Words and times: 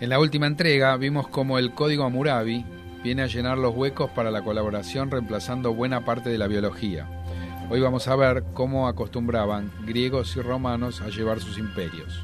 En 0.00 0.08
la 0.08 0.18
última 0.18 0.46
entrega 0.46 0.96
vimos 0.96 1.28
cómo 1.28 1.58
el 1.58 1.74
código 1.74 2.04
Hammurabi 2.04 2.64
viene 3.04 3.20
a 3.20 3.26
llenar 3.26 3.58
los 3.58 3.76
huecos 3.76 4.10
para 4.10 4.30
la 4.30 4.42
colaboración 4.42 5.10
reemplazando 5.10 5.74
buena 5.74 6.06
parte 6.06 6.30
de 6.30 6.38
la 6.38 6.46
biología. 6.46 7.06
Hoy 7.68 7.82
vamos 7.82 8.08
a 8.08 8.16
ver 8.16 8.44
cómo 8.54 8.88
acostumbraban 8.88 9.70
griegos 9.84 10.34
y 10.36 10.40
romanos 10.40 11.02
a 11.02 11.10
llevar 11.10 11.40
sus 11.40 11.58
imperios. 11.58 12.18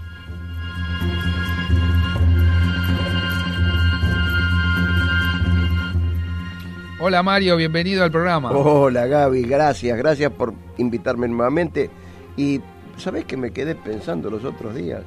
Hola 6.99 7.23
Mario, 7.23 7.59
bienvenido 7.59 8.05
al 8.05 8.11
programa. 8.11 8.53
Hola 8.53 9.07
Gaby, 9.07 9.43
gracias, 9.43 9.99
gracias 9.99 10.33
por 10.33 10.55
invitarme 10.79 11.29
nuevamente. 11.29 11.91
Y 12.39 12.63
¿sabés 12.97 13.27
que 13.27 13.37
me 13.37 13.51
quedé 13.51 13.75
pensando 13.75 14.31
los 14.31 14.47
otros 14.47 14.75
días? 14.75 15.03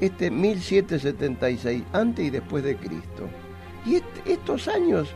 Este 0.00 0.30
1776, 0.30 1.82
antes 1.92 2.26
y 2.26 2.30
después 2.30 2.64
de 2.64 2.76
Cristo. 2.76 3.28
Y 3.84 4.02
estos 4.30 4.68
años, 4.68 5.08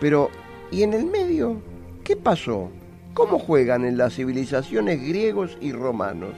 pero 0.00 0.30
¿y 0.70 0.82
en 0.82 0.94
el 0.94 1.06
medio? 1.06 1.60
¿Qué 2.04 2.16
pasó? 2.16 2.70
¿Cómo 3.14 3.38
juegan 3.38 3.84
en 3.84 3.98
las 3.98 4.14
civilizaciones 4.14 5.00
griegos 5.00 5.56
y 5.60 5.72
romanos? 5.72 6.32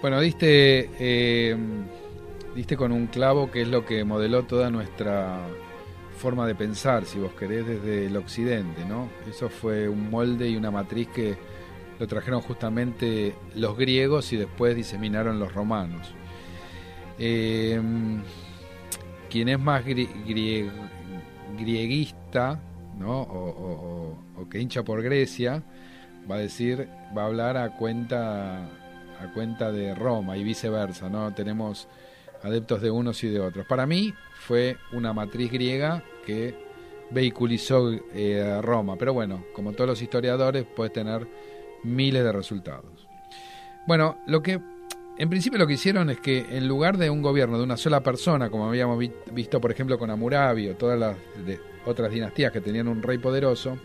Bueno, 0.00 0.20
diste, 0.20 0.90
eh, 0.98 1.56
diste 2.56 2.76
con 2.76 2.90
un 2.90 3.06
clavo 3.06 3.50
que 3.50 3.62
es 3.62 3.68
lo 3.68 3.84
que 3.84 4.02
modeló 4.04 4.42
toda 4.42 4.68
nuestra 4.70 5.38
forma 6.18 6.46
de 6.46 6.54
pensar, 6.54 7.04
si 7.04 7.18
vos 7.18 7.32
querés, 7.34 7.66
desde 7.66 8.06
el 8.06 8.16
occidente, 8.16 8.84
¿no? 8.84 9.08
Eso 9.28 9.48
fue 9.48 9.88
un 9.88 10.10
molde 10.10 10.48
y 10.48 10.56
una 10.56 10.70
matriz 10.70 11.08
que 11.08 11.36
lo 12.02 12.08
trajeron 12.08 12.40
justamente 12.40 13.36
los 13.54 13.78
griegos 13.78 14.32
y 14.32 14.36
después 14.36 14.74
diseminaron 14.74 15.38
los 15.38 15.54
romanos. 15.54 16.12
Eh, 17.16 17.80
quien 19.30 19.48
es 19.48 19.60
más 19.60 19.84
grieguista, 21.56 22.60
¿no? 22.98 23.20
O, 23.20 24.18
que 24.50 24.58
hincha 24.58 24.82
por 24.82 25.00
Grecia, 25.00 25.62
va 26.28 26.34
a 26.34 26.38
decir, 26.38 26.88
va 27.16 27.22
a 27.22 27.26
hablar 27.26 27.56
a 27.56 27.76
cuenta 27.76 28.64
a 28.64 29.32
cuenta 29.32 29.70
de 29.70 29.94
Roma 29.94 30.36
y 30.36 30.42
viceversa, 30.42 31.08
¿no? 31.08 31.32
Tenemos 31.32 31.86
adeptos 32.42 32.82
de 32.82 32.90
unos 32.90 33.22
y 33.22 33.28
de 33.28 33.38
otros. 33.38 33.64
Para 33.64 33.86
mí 33.86 34.12
fue 34.40 34.76
una 34.92 35.12
matriz 35.12 35.52
griega 35.52 36.02
que 36.26 36.56
vehiculizó 37.12 37.92
eh, 38.12 38.58
Roma, 38.60 38.96
pero 38.98 39.14
bueno, 39.14 39.44
como 39.54 39.70
todos 39.70 39.90
los 39.90 40.02
historiadores, 40.02 40.64
puede 40.64 40.90
tener 40.90 41.28
miles 41.84 42.24
de 42.24 42.32
resultados. 42.32 43.08
Bueno, 43.86 44.18
lo 44.26 44.42
que 44.42 44.60
en 45.18 45.28
principio 45.28 45.58
lo 45.58 45.66
que 45.66 45.74
hicieron 45.74 46.10
es 46.10 46.20
que 46.20 46.56
en 46.56 46.66
lugar 46.66 46.96
de 46.96 47.10
un 47.10 47.22
gobierno 47.22 47.58
de 47.58 47.64
una 47.64 47.76
sola 47.76 48.00
persona, 48.00 48.48
como 48.50 48.66
habíamos 48.66 48.98
visto 49.30 49.60
por 49.60 49.70
ejemplo 49.70 49.98
con 49.98 50.10
Amurabi 50.10 50.68
o 50.68 50.76
todas 50.76 50.98
las 50.98 51.16
otras 51.84 52.10
dinastías 52.10 52.52
que 52.52 52.60
tenían 52.60 52.88
un 52.88 53.02
rey 53.02 53.18
poderoso, 53.18 53.76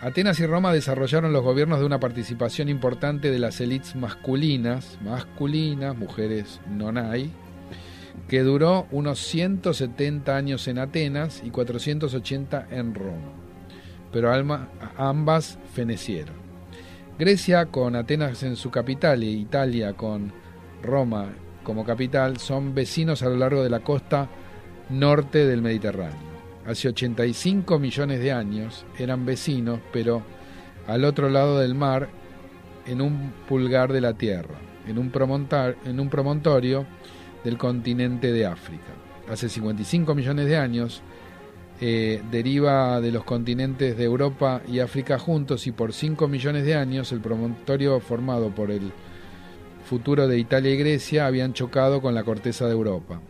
Atenas 0.00 0.40
y 0.40 0.46
Roma 0.46 0.72
desarrollaron 0.72 1.32
los 1.32 1.44
gobiernos 1.44 1.78
de 1.78 1.84
una 1.84 2.00
participación 2.00 2.70
importante 2.70 3.30
de 3.30 3.38
las 3.38 3.60
élites 3.60 3.94
masculinas, 3.96 4.98
masculinas, 5.04 5.96
mujeres 5.96 6.58
no 6.70 6.88
hay, 6.98 7.30
que 8.26 8.40
duró 8.40 8.86
unos 8.92 9.18
170 9.18 10.34
años 10.34 10.66
en 10.68 10.78
Atenas 10.78 11.42
y 11.44 11.50
480 11.50 12.68
en 12.70 12.94
Roma, 12.94 13.32
pero 14.10 14.32
ambas 14.96 15.58
fenecieron. 15.74 16.39
Grecia 17.20 17.66
con 17.66 17.94
Atenas 17.94 18.42
en 18.42 18.56
su 18.56 18.70
capital 18.72 19.22
y 19.22 19.42
Italia 19.42 19.92
con 19.92 20.32
Roma 20.82 21.28
como 21.62 21.84
capital 21.84 22.38
son 22.38 22.74
vecinos 22.74 23.22
a 23.22 23.28
lo 23.28 23.36
largo 23.36 23.62
de 23.62 23.70
la 23.70 23.80
costa 23.80 24.28
norte 24.88 25.46
del 25.46 25.62
Mediterráneo 25.62 26.30
hace 26.66 26.88
85 26.88 27.78
millones 27.78 28.20
de 28.20 28.32
años, 28.32 28.84
eran 28.98 29.24
vecinos, 29.24 29.80
pero 29.92 30.22
al 30.86 31.04
otro 31.04 31.28
lado 31.28 31.58
del 31.58 31.74
mar, 31.74 32.08
en 32.86 33.00
un 33.00 33.32
pulgar 33.48 33.92
de 33.92 34.00
la 34.00 34.14
Tierra, 34.14 34.56
en 34.86 34.98
un, 34.98 35.12
en 35.84 36.00
un 36.00 36.08
promontorio 36.08 36.86
del 37.44 37.58
continente 37.58 38.32
de 38.32 38.46
África. 38.46 38.92
Hace 39.28 39.48
55 39.48 40.14
millones 40.14 40.46
de 40.46 40.56
años, 40.56 41.02
eh, 41.82 42.22
deriva 42.30 43.00
de 43.00 43.10
los 43.10 43.24
continentes 43.24 43.96
de 43.96 44.04
Europa 44.04 44.60
y 44.68 44.80
África 44.80 45.18
juntos 45.18 45.66
y 45.66 45.72
por 45.72 45.94
5 45.94 46.28
millones 46.28 46.66
de 46.66 46.74
años 46.74 47.10
el 47.12 47.20
promontorio 47.20 48.00
formado 48.00 48.54
por 48.54 48.70
el 48.70 48.92
futuro 49.84 50.28
de 50.28 50.38
Italia 50.38 50.72
y 50.72 50.76
Grecia 50.76 51.26
habían 51.26 51.54
chocado 51.54 52.02
con 52.02 52.14
la 52.14 52.22
corteza 52.22 52.66
de 52.66 52.72
Europa, 52.72 53.20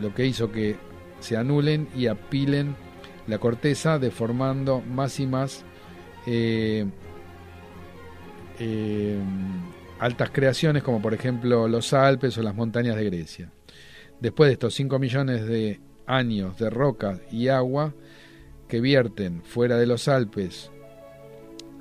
lo 0.00 0.12
que 0.12 0.26
hizo 0.26 0.50
que 0.50 0.74
se 1.20 1.36
anulen 1.36 1.88
y 1.96 2.08
apilen 2.08 2.74
la 3.28 3.38
corteza, 3.38 4.00
deformando 4.00 4.80
más 4.80 5.20
y 5.20 5.26
más 5.28 5.64
eh, 6.26 6.84
eh, 8.58 9.18
altas 10.00 10.30
creaciones 10.30 10.82
como 10.82 11.00
por 11.00 11.14
ejemplo 11.14 11.68
los 11.68 11.92
Alpes 11.92 12.36
o 12.36 12.42
las 12.42 12.56
montañas 12.56 12.96
de 12.96 13.04
Grecia. 13.04 13.52
Después 14.20 14.48
de 14.48 14.54
estos 14.54 14.74
5 14.74 14.98
millones 14.98 15.46
de 15.46 15.80
años 16.06 16.58
de 16.58 16.70
roca 16.70 17.20
y 17.30 17.48
agua 17.48 17.94
que 18.68 18.80
vierten 18.80 19.42
fuera 19.42 19.76
de 19.76 19.86
los 19.86 20.08
Alpes 20.08 20.70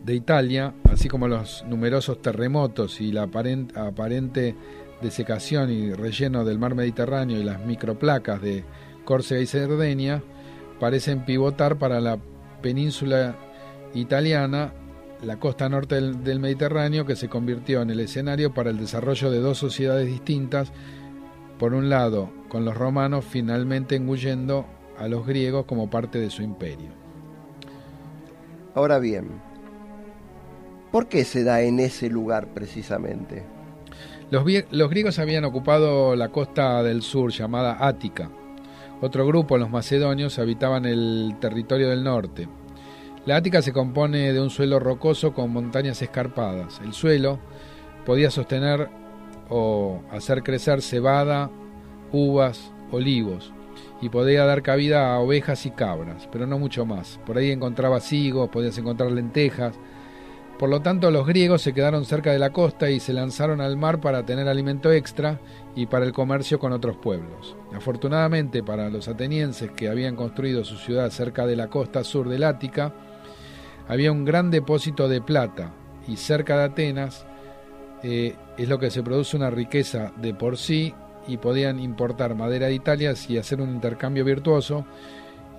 de 0.03 0.15
Italia, 0.15 0.73
así 0.89 1.07
como 1.07 1.27
los 1.27 1.63
numerosos 1.67 2.21
terremotos 2.21 3.01
y 3.01 3.11
la 3.11 3.23
aparente 3.23 4.55
desecación 5.01 5.71
y 5.71 5.93
relleno 5.93 6.45
del 6.45 6.59
mar 6.59 6.75
Mediterráneo 6.75 7.39
y 7.39 7.43
las 7.43 7.63
microplacas 7.65 8.41
de 8.41 8.63
Córcega 9.05 9.41
y 9.41 9.45
Cerdeña 9.45 10.21
parecen 10.79 11.25
pivotar 11.25 11.77
para 11.77 11.99
la 11.99 12.17
península 12.61 13.35
italiana, 13.93 14.73
la 15.23 15.37
costa 15.37 15.69
norte 15.69 16.01
del, 16.01 16.39
Mediterráneo, 16.39 17.05
que 17.05 17.15
se 17.15 17.29
convirtió 17.29 17.81
en 17.81 17.91
el 17.91 17.99
escenario 17.99 18.53
para 18.53 18.69
el 18.69 18.77
desarrollo 18.77 19.29
de 19.29 19.39
dos 19.39 19.57
sociedades 19.57 20.07
distintas, 20.07 20.71
por 21.61 21.75
un 21.75 21.91
lado, 21.91 22.31
con 22.49 22.65
los 22.65 22.75
romanos 22.75 23.23
finalmente 23.23 23.95
engullendo 23.95 24.65
a 24.97 25.07
los 25.07 25.27
griegos 25.27 25.65
como 25.65 25.91
parte 25.91 26.17
de 26.17 26.31
su 26.31 26.41
imperio. 26.41 26.89
Ahora 28.73 28.97
bien, 28.97 29.27
¿por 30.91 31.07
qué 31.07 31.23
se 31.23 31.43
da 31.43 31.61
en 31.61 31.79
ese 31.79 32.09
lugar 32.09 32.47
precisamente? 32.47 33.43
Los, 34.31 34.43
los 34.71 34.89
griegos 34.89 35.19
habían 35.19 35.45
ocupado 35.45 36.15
la 36.15 36.29
costa 36.29 36.81
del 36.81 37.03
sur 37.03 37.29
llamada 37.29 37.77
Ática, 37.79 38.31
otro 38.99 39.27
grupo, 39.27 39.59
los 39.59 39.69
macedonios, 39.69 40.39
habitaban 40.39 40.85
el 40.85 41.35
territorio 41.39 41.89
del 41.89 42.03
norte. 42.03 42.47
La 43.27 43.35
Ática 43.35 43.61
se 43.61 43.71
compone 43.71 44.33
de 44.33 44.41
un 44.41 44.49
suelo 44.49 44.79
rocoso 44.79 45.31
con 45.35 45.53
montañas 45.53 46.01
escarpadas. 46.01 46.81
El 46.83 46.93
suelo 46.93 47.37
podía 48.03 48.31
sostener 48.31 48.89
o 49.51 50.01
hacer 50.09 50.41
crecer 50.41 50.81
cebada, 50.81 51.51
uvas, 52.11 52.71
olivos, 52.91 53.53
y 54.01 54.09
podía 54.09 54.45
dar 54.45 54.63
cabida 54.63 55.13
a 55.13 55.19
ovejas 55.19 55.67
y 55.67 55.71
cabras, 55.71 56.27
pero 56.31 56.47
no 56.47 56.57
mucho 56.57 56.85
más. 56.87 57.19
Por 57.27 57.37
ahí 57.37 57.51
encontraba 57.51 57.99
higos, 58.09 58.49
podías 58.49 58.77
encontrar 58.79 59.11
lentejas, 59.11 59.77
por 60.61 60.69
lo 60.69 60.79
tanto, 60.81 61.09
los 61.09 61.25
griegos 61.25 61.63
se 61.63 61.73
quedaron 61.73 62.05
cerca 62.05 62.31
de 62.31 62.37
la 62.37 62.51
costa 62.51 62.91
y 62.91 62.99
se 62.99 63.13
lanzaron 63.13 63.61
al 63.61 63.77
mar 63.77 63.99
para 63.99 64.27
tener 64.27 64.47
alimento 64.47 64.91
extra 64.91 65.39
y 65.75 65.87
para 65.87 66.05
el 66.05 66.13
comercio 66.13 66.59
con 66.59 66.71
otros 66.71 66.97
pueblos. 66.97 67.55
Afortunadamente 67.73 68.61
para 68.61 68.91
los 68.91 69.07
atenienses 69.07 69.71
que 69.71 69.89
habían 69.89 70.15
construido 70.15 70.63
su 70.63 70.77
ciudad 70.77 71.09
cerca 71.09 71.47
de 71.47 71.55
la 71.55 71.71
costa 71.71 72.03
sur 72.03 72.29
del 72.29 72.43
Ática, 72.43 72.93
había 73.87 74.11
un 74.11 74.23
gran 74.23 74.51
depósito 74.51 75.09
de 75.09 75.19
plata 75.19 75.73
y 76.07 76.17
cerca 76.17 76.55
de 76.59 76.65
Atenas 76.65 77.25
eh, 78.03 78.35
es 78.57 78.67
lo 78.67 78.79
que 78.79 78.91
se 78.91 79.03
produce 79.03 79.37
una 79.37 79.49
riqueza 79.49 80.11
de 80.17 80.33
por 80.33 80.57
sí 80.57 80.93
y 81.27 81.37
podían 81.37 81.79
importar 81.79 82.35
madera 82.35 82.67
de 82.67 82.73
Italia 82.73 83.13
y 83.27 83.37
hacer 83.37 83.61
un 83.61 83.69
intercambio 83.69 84.25
virtuoso 84.25 84.85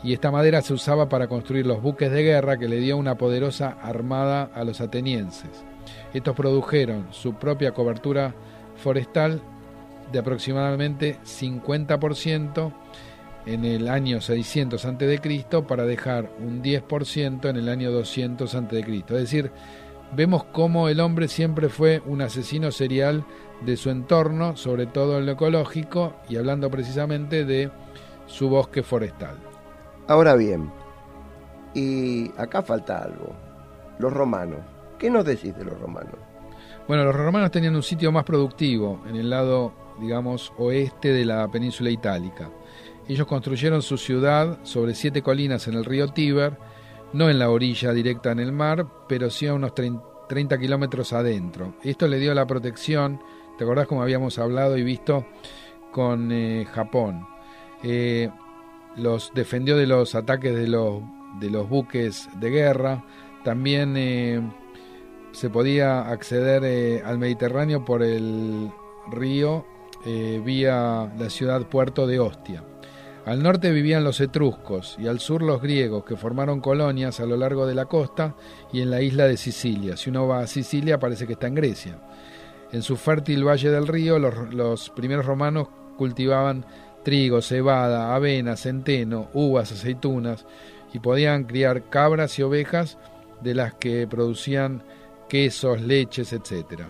y 0.03 0.13
esta 0.13 0.31
madera 0.31 0.63
se 0.63 0.75
usaba 0.75 1.09
para 1.09 1.29
construir 1.29 1.67
los 1.67 1.81
buques 1.81 2.11
de 2.11 2.23
guerra 2.23 2.59
que 2.59 2.69
le 2.69 2.81
dio 2.81 2.97
una 2.97 3.17
poderosa 3.17 3.77
armada 3.81 4.51
a 4.53 4.65
los 4.65 4.81
atenienses. 4.81 5.65
Estos 6.13 6.35
produjeron 6.35 7.07
su 7.11 7.35
propia 7.35 7.73
cobertura 7.73 8.35
forestal 8.77 9.41
de 10.11 10.19
aproximadamente 10.19 11.19
50% 11.25 12.73
en 13.47 13.65
el 13.65 13.89
año 13.89 14.21
600 14.21 14.85
a.C. 14.85 15.45
para 15.67 15.85
dejar 15.85 16.31
un 16.39 16.63
10% 16.63 17.49
en 17.49 17.57
el 17.57 17.69
año 17.69 17.91
200 17.91 18.55
a.C. 18.55 18.81
Es 18.81 19.07
decir, 19.07 19.51
vemos 20.15 20.45
cómo 20.45 20.89
el 20.89 21.01
hombre 21.01 21.29
siempre 21.29 21.69
fue 21.69 22.03
un 22.07 22.23
asesino 22.23 22.71
serial 22.71 23.25
de 23.65 23.77
su 23.77 23.91
entorno, 23.91 24.57
sobre 24.57 24.87
todo 24.87 25.19
en 25.19 25.27
lo 25.27 25.33
ecológico, 25.33 26.15
y 26.29 26.37
hablando 26.37 26.71
precisamente 26.71 27.45
de 27.45 27.71
su 28.27 28.49
bosque 28.49 28.83
forestal. 28.83 29.37
Ahora 30.09 30.35
bien, 30.35 30.71
y 31.75 32.31
acá 32.37 32.63
falta 32.63 32.99
algo, 32.99 33.33
los 33.99 34.13
romanos. 34.13 34.61
¿Qué 34.99 35.11
nos 35.11 35.25
decís 35.25 35.57
de 35.57 35.65
los 35.65 35.79
romanos? 35.81 36.15
Bueno, 36.87 37.05
los 37.05 37.15
romanos 37.15 37.51
tenían 37.51 37.77
un 37.77 37.83
sitio 37.83 38.13
más 38.13 38.25
productivo 38.25 39.03
en 39.09 39.17
el 39.17 39.31
lado, 39.31 39.73
digamos, 40.01 40.53
oeste 40.59 41.13
de 41.13 41.25
la 41.25 41.49
península 41.49 41.91
itálica. 41.91 42.51
Ellos 43.09 43.27
construyeron 43.27 43.83
su 43.83 43.97
ciudad 43.97 44.59
sobre 44.65 44.95
siete 44.95 45.23
colinas 45.23 45.67
en 45.69 45.75
el 45.75 45.85
río 45.85 46.09
Tíber, 46.09 46.57
no 47.13 47.29
en 47.29 47.39
la 47.39 47.51
orilla 47.51 47.93
directa 47.93 48.33
en 48.33 48.41
el 48.41 48.53
mar, 48.53 48.87
pero 49.09 49.31
sí 49.31 49.47
a 49.47 49.55
unos 49.55 49.73
30 49.75 50.59
kilómetros 50.59 51.13
adentro. 51.13 51.75
Esto 51.83 52.09
le 52.09 52.19
dio 52.19 52.35
la 52.35 52.47
protección, 52.47 53.21
¿te 53.59 53.65
acordás 53.65 53.87
como 53.87 54.03
habíamos 54.03 54.39
hablado 54.39 54.77
y 54.77 54.83
visto 54.83 55.27
con 55.91 56.33
eh, 56.33 56.67
Japón? 56.73 57.27
Eh, 57.83 58.31
los 58.97 59.33
defendió 59.35 59.77
de 59.77 59.87
los 59.87 60.15
ataques 60.15 60.55
de 60.55 60.69
los, 60.69 61.03
de 61.41 61.51
los 61.51 61.69
buques 61.69 62.29
de 62.39 62.51
guerra, 62.51 63.05
también 63.45 63.95
eh, 63.97 64.41
se 65.33 65.51
podía 65.51 66.09
acceder 66.09 67.05
al 67.05 67.19
Mediterráneo 67.19 67.85
por 67.85 68.03
el 68.03 68.71
río 69.11 69.67
vía 70.05 71.13
la 71.17 71.31
ciudad 71.31 71.69
puerto 71.69 72.09
de 72.09 72.19
Ostia. 72.19 72.65
Al 73.25 73.41
norte 73.41 73.71
vivían 73.71 74.03
los 74.03 74.21
etruscos 74.21 74.97
y 74.99 75.07
al 75.07 75.21
sur 75.21 75.43
los 75.43 75.63
griegos, 75.63 76.05
que 76.05 76.17
formaron 76.17 76.61
colonias 76.61 77.21
a 77.21 77.27
lo 77.27 77.37
largo 77.37 77.67
de 77.67 77.75
la 77.77 77.85
costa 77.85 78.35
y 78.73 78.81
en 78.81 78.91
la 78.91 79.01
isla 79.01 79.27
de 79.27 79.37
Sicilia. 79.37 79.97
Si 79.97 80.11
uno 80.11 80.27
va 80.27 80.41
a 80.41 80.49
Sicilia 80.49 80.99
parece 80.99 81.27
que 81.29 81.35
está 81.35 81.47
en 81.47 81.55
Grecia. 81.55 81.99
En 82.73 82.83
su 82.83 82.97
fértil 82.97 83.47
valle 83.47 83.71
del 83.71 83.87
río 83.87 84.19
los, 84.19 84.91
primeros 84.91 85.25
romanos 85.25 85.69
cultivaban 85.97 86.67
trigo, 87.05 87.43
cebada, 87.43 88.13
avena, 88.13 88.57
centeno, 88.57 89.29
uvas, 89.35 89.71
aceitunas 89.71 90.45
y 90.93 90.99
podían 90.99 91.45
criar 91.45 91.91
cabras 91.91 92.37
y 92.41 92.43
ovejas 92.43 92.99
de 93.41 93.55
las 93.55 93.75
que 93.75 94.09
producían 94.09 94.83
quesos, 95.29 95.81
leches, 95.81 96.33
etc. 96.33 96.83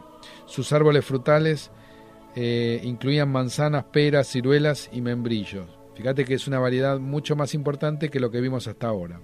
Sus 0.46 0.73
árboles 0.73 1.05
frutales 1.05 1.70
eh, 2.35 2.81
incluían 2.85 3.31
manzanas, 3.31 3.85
peras, 3.85 4.28
ciruelas 4.28 4.88
y 4.93 5.02
membrillos. 5.02 5.81
Fíjate 5.94 6.25
que 6.25 6.35
es 6.35 6.47
una 6.47 6.59
variedad 6.59 6.99
mucho 6.99 7.37
más 7.37 7.55
importante 7.55 8.09
que 8.09 8.21
lo 8.21 8.31
que 8.31 8.41
vimos 8.41 8.67
hasta 8.67 8.89
ahora. 8.89 9.21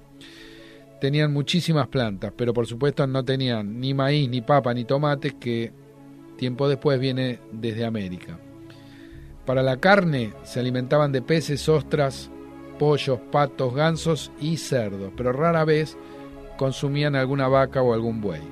Tenían 1.00 1.32
muchísimas 1.32 1.88
plantas, 1.88 2.32
pero 2.36 2.52
por 2.52 2.66
supuesto 2.66 3.06
no 3.06 3.24
tenían 3.24 3.80
ni 3.80 3.94
maíz, 3.94 4.28
ni 4.28 4.40
papa, 4.40 4.74
ni 4.74 4.84
tomates, 4.84 5.34
que 5.34 5.72
tiempo 6.36 6.68
después 6.68 6.98
viene 6.98 7.38
desde 7.52 7.84
América. 7.84 8.38
Para 9.46 9.62
la 9.62 9.78
carne 9.78 10.34
se 10.42 10.60
alimentaban 10.60 11.12
de 11.12 11.22
peces, 11.22 11.68
ostras, 11.68 12.30
pollos, 12.78 13.18
patos, 13.32 13.74
gansos 13.74 14.30
y 14.40 14.56
cerdos, 14.56 15.12
pero 15.16 15.32
rara 15.32 15.64
vez 15.64 15.96
consumían 16.56 17.16
alguna 17.16 17.48
vaca 17.48 17.80
o 17.80 17.94
algún 17.94 18.20
buey. 18.20 18.42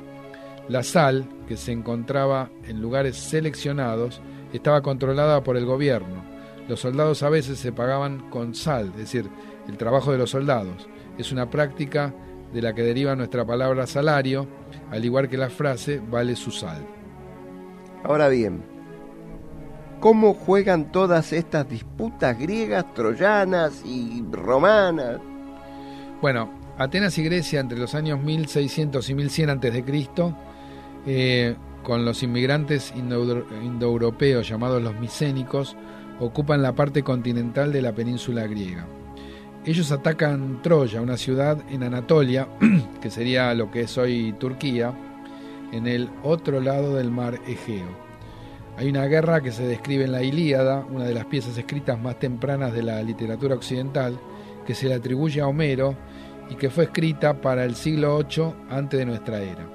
La 0.68 0.82
sal, 0.82 1.28
que 1.46 1.56
se 1.56 1.72
encontraba 1.72 2.50
en 2.66 2.80
lugares 2.80 3.16
seleccionados, 3.16 4.20
estaba 4.52 4.82
controlada 4.82 5.42
por 5.44 5.56
el 5.56 5.64
gobierno, 5.64 6.24
los 6.68 6.80
soldados 6.80 7.22
a 7.22 7.28
veces 7.28 7.58
se 7.58 7.72
pagaban 7.72 8.30
con 8.30 8.54
sal, 8.54 8.88
es 8.94 8.96
decir, 8.96 9.30
el 9.68 9.76
trabajo 9.76 10.12
de 10.12 10.18
los 10.18 10.30
soldados. 10.30 10.88
Es 11.18 11.32
una 11.32 11.50
práctica 11.50 12.14
de 12.52 12.62
la 12.62 12.74
que 12.74 12.82
deriva 12.82 13.16
nuestra 13.16 13.44
palabra 13.44 13.86
salario, 13.86 14.46
al 14.90 15.04
igual 15.04 15.28
que 15.28 15.36
la 15.36 15.50
frase 15.50 16.00
vale 16.10 16.36
su 16.36 16.50
sal. 16.50 16.86
Ahora 18.04 18.28
bien, 18.28 18.62
¿cómo 20.00 20.34
juegan 20.34 20.92
todas 20.92 21.32
estas 21.32 21.68
disputas 21.68 22.38
griegas, 22.38 22.92
troyanas 22.94 23.82
y 23.84 24.24
romanas? 24.30 25.20
Bueno, 26.20 26.50
Atenas 26.78 27.16
y 27.18 27.24
Grecia 27.24 27.60
entre 27.60 27.78
los 27.78 27.94
años 27.94 28.20
1600 28.20 29.08
y 29.10 29.14
1100 29.14 29.50
a.C., 29.50 29.84
eh, 31.08 31.56
con 31.82 32.04
los 32.04 32.22
inmigrantes 32.22 32.92
indoeuropeos 32.96 34.48
llamados 34.48 34.82
los 34.82 34.98
micénicos, 34.98 35.76
ocupan 36.20 36.62
la 36.62 36.74
parte 36.74 37.02
continental 37.02 37.72
de 37.72 37.82
la 37.82 37.94
península 37.94 38.46
griega. 38.46 38.86
Ellos 39.64 39.90
atacan 39.90 40.62
Troya, 40.62 41.00
una 41.00 41.16
ciudad 41.16 41.58
en 41.70 41.82
Anatolia, 41.82 42.48
que 43.00 43.10
sería 43.10 43.52
lo 43.54 43.70
que 43.70 43.82
es 43.82 43.98
hoy 43.98 44.32
Turquía, 44.38 44.94
en 45.72 45.86
el 45.86 46.08
otro 46.22 46.60
lado 46.60 46.94
del 46.94 47.10
mar 47.10 47.40
Egeo. 47.46 48.06
Hay 48.76 48.88
una 48.88 49.06
guerra 49.06 49.40
que 49.40 49.52
se 49.52 49.66
describe 49.66 50.04
en 50.04 50.12
la 50.12 50.22
Ilíada, 50.22 50.84
una 50.90 51.04
de 51.04 51.14
las 51.14 51.24
piezas 51.24 51.56
escritas 51.56 52.00
más 52.00 52.18
tempranas 52.18 52.72
de 52.72 52.82
la 52.82 53.02
literatura 53.02 53.54
occidental, 53.54 54.18
que 54.66 54.74
se 54.74 54.86
le 54.86 54.94
atribuye 54.94 55.40
a 55.40 55.48
Homero 55.48 55.96
y 56.50 56.56
que 56.56 56.70
fue 56.70 56.84
escrita 56.84 57.40
para 57.40 57.64
el 57.64 57.74
siglo 57.74 58.18
VIII 58.18 58.52
antes 58.70 58.98
de 58.98 59.06
nuestra 59.06 59.40
era. 59.40 59.66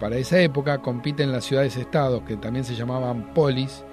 Para 0.00 0.16
esa 0.16 0.40
época 0.40 0.78
compiten 0.78 1.32
las 1.32 1.44
ciudades-estados, 1.44 2.22
que 2.22 2.36
también 2.36 2.64
se 2.64 2.74
llamaban 2.74 3.32
polis, 3.34 3.84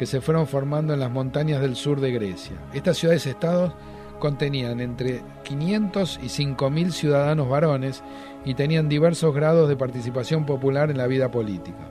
que 0.00 0.06
se 0.06 0.22
fueron 0.22 0.46
formando 0.46 0.94
en 0.94 1.00
las 1.00 1.10
montañas 1.10 1.60
del 1.60 1.76
sur 1.76 2.00
de 2.00 2.10
Grecia. 2.10 2.56
Estas 2.72 2.96
ciudades-estados 2.96 3.74
contenían 4.18 4.80
entre 4.80 5.20
500 5.44 6.20
y 6.22 6.28
5.000 6.28 6.90
ciudadanos 6.90 7.50
varones 7.50 8.02
y 8.46 8.54
tenían 8.54 8.88
diversos 8.88 9.34
grados 9.34 9.68
de 9.68 9.76
participación 9.76 10.46
popular 10.46 10.90
en 10.90 10.96
la 10.96 11.06
vida 11.06 11.30
política. 11.30 11.86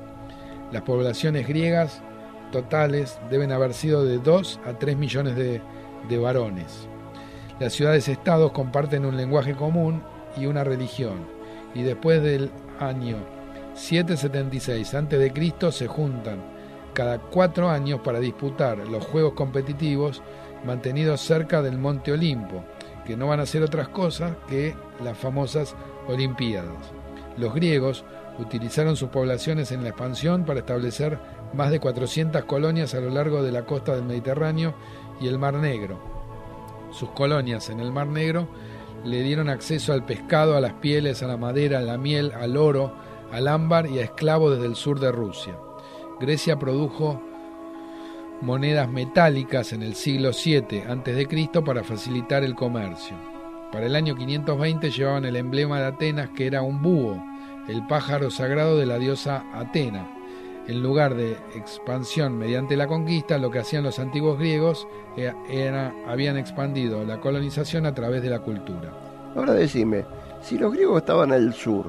Las 0.72 0.82
poblaciones 0.82 1.48
griegas 1.48 2.02
totales 2.52 3.20
deben 3.30 3.52
haber 3.52 3.76
sido 3.76 4.04
de 4.04 4.18
2 4.18 4.62
a 4.66 4.74
3 4.74 4.98
millones 4.98 5.36
de, 5.36 6.18
varones. 6.18 6.88
Las 7.60 7.74
ciudades-estados 7.74 8.54
comparten 8.54 9.06
un 9.06 9.18
lenguaje 9.18 9.54
común 9.54 10.02
y 10.36 10.48
una 10.48 10.64
religión, 10.64 11.28
y 11.76 11.84
después 11.84 12.24
del 12.24 12.50
año 12.80 13.18
776 13.76 14.96
a.C. 14.96 15.72
se 15.72 15.86
juntan 15.86 16.59
cada 16.94 17.20
cuatro 17.20 17.70
años 17.70 18.02
para 18.02 18.20
disputar 18.20 18.78
los 18.88 19.06
Juegos 19.06 19.34
competitivos 19.34 20.22
mantenidos 20.66 21.22
cerca 21.22 21.62
del 21.62 21.78
Monte 21.78 22.12
Olimpo, 22.12 22.64
que 23.06 23.16
no 23.16 23.28
van 23.28 23.40
a 23.40 23.46
ser 23.46 23.64
otras 23.64 23.90
cosas 23.90 24.34
que 24.48 24.76
las 25.04 25.18
famosas 25.18 25.76
Olimpiadas. 26.08 26.92
Los 27.38 27.54
griegos 27.54 28.04
utilizaron 28.40 28.96
sus 28.96 29.10
poblaciones 29.10 29.72
en 29.72 29.84
la 29.84 29.90
expansión 29.90 30.46
para 30.46 30.60
establecer 30.60 31.20
más 31.54 31.72
de 31.72 31.80
400 31.80 32.44
colonias 32.46 32.94
a 32.94 33.00
lo 33.00 33.10
largo 33.10 33.44
de 33.44 33.52
la 33.52 33.66
costa 33.66 33.96
del 33.96 34.06
Mediterráneo 34.06 34.74
y 35.20 35.28
el 35.28 35.38
Mar 35.38 35.56
Negro. 35.56 36.00
Sus 36.92 37.10
colonias 37.12 37.70
en 37.70 37.80
el 37.80 37.92
Mar 37.92 38.08
Negro 38.08 38.48
le 39.04 39.22
dieron 39.22 39.50
acceso 39.50 39.94
al 39.94 40.06
pescado, 40.06 40.58
a 40.58 40.62
las 40.62 40.74
pieles, 40.74 41.24
a 41.24 41.28
la 41.28 41.38
madera, 41.38 41.80
a 41.80 41.84
la 41.84 41.98
miel, 41.98 42.34
al 42.34 42.58
oro, 42.58 42.94
al 43.32 43.48
ámbar 43.48 43.88
y 43.88 44.00
a 44.00 44.04
esclavos 44.04 44.54
desde 44.54 44.66
el 44.66 44.76
sur 44.76 45.00
de 45.00 45.12
Rusia. 45.12 45.56
Grecia 46.20 46.60
produjo 46.60 47.22
monedas 48.42 48.90
metálicas 48.90 49.72
en 49.72 49.84
el 49.84 49.96
siglo 49.96 50.32
VII 50.32 50.82
a.C. 50.82 51.50
para 51.64 51.84
facilitar 51.84 52.44
el 52.44 52.56
comercio. 52.56 53.16
Para 53.72 53.86
el 53.86 53.96
año 53.96 54.16
520 54.16 54.92
llevaban 54.92 55.24
el 55.26 55.38
emblema 55.38 55.80
de 55.80 55.86
Atenas 55.86 56.30
que 56.32 56.48
era 56.48 56.62
un 56.62 56.82
búho, 56.82 57.24
el 57.70 57.86
pájaro 57.88 58.32
sagrado 58.32 58.78
de 58.78 58.86
la 58.86 58.98
diosa 58.98 59.46
Atena. 59.54 60.10
En 60.68 60.84
lugar 60.84 61.16
de 61.16 61.38
expansión 61.56 62.38
mediante 62.38 62.76
la 62.76 62.88
conquista, 62.88 63.38
lo 63.38 63.50
que 63.50 63.60
hacían 63.60 63.84
los 63.84 63.98
antiguos 63.98 64.38
griegos 64.38 64.88
era, 65.16 65.94
habían 66.06 66.38
expandido 66.38 67.06
la 67.06 67.22
colonización 67.22 67.86
a 67.86 67.94
través 67.94 68.22
de 68.22 68.30
la 68.30 68.40
cultura. 68.40 68.92
Ahora 69.36 69.54
decime, 69.54 70.06
si 70.42 70.58
los 70.58 70.74
griegos 70.74 70.98
estaban 70.98 71.32
al 71.32 71.54
sur 71.54 71.86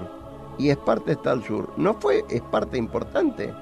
y 0.56 0.68
Esparta 0.68 1.12
está 1.12 1.32
al 1.32 1.42
sur, 1.42 1.72
¿no 1.76 1.94
fue 1.94 2.24
Esparta 2.30 2.76
importante? 2.76 3.52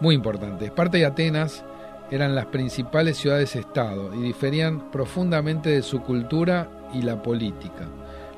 Muy 0.00 0.14
importante. 0.14 0.66
Esparta 0.66 0.98
y 0.98 1.04
Atenas 1.04 1.64
eran 2.10 2.34
las 2.34 2.46
principales 2.46 3.18
ciudades-estado 3.18 4.14
y 4.14 4.22
diferían 4.22 4.90
profundamente 4.90 5.70
de 5.70 5.82
su 5.82 6.00
cultura 6.00 6.70
y 6.92 7.02
la 7.02 7.22
política. 7.22 7.88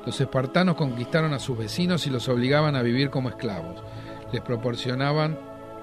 Los 0.05 0.19
espartanos 0.19 0.75
conquistaron 0.75 1.33
a 1.33 1.39
sus 1.39 1.57
vecinos 1.57 2.07
y 2.07 2.09
los 2.09 2.27
obligaban 2.27 2.75
a 2.75 2.81
vivir 2.81 3.09
como 3.09 3.29
esclavos. 3.29 3.81
Les 4.33 4.41
proporcionaban, 4.41 5.37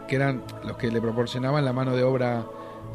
que 0.07 0.17
eran 0.17 0.43
los 0.65 0.77
que 0.77 0.91
le 0.91 1.01
proporcionaban 1.01 1.65
la 1.65 1.73
mano 1.73 1.95
de 1.95 2.03
obra 2.03 2.45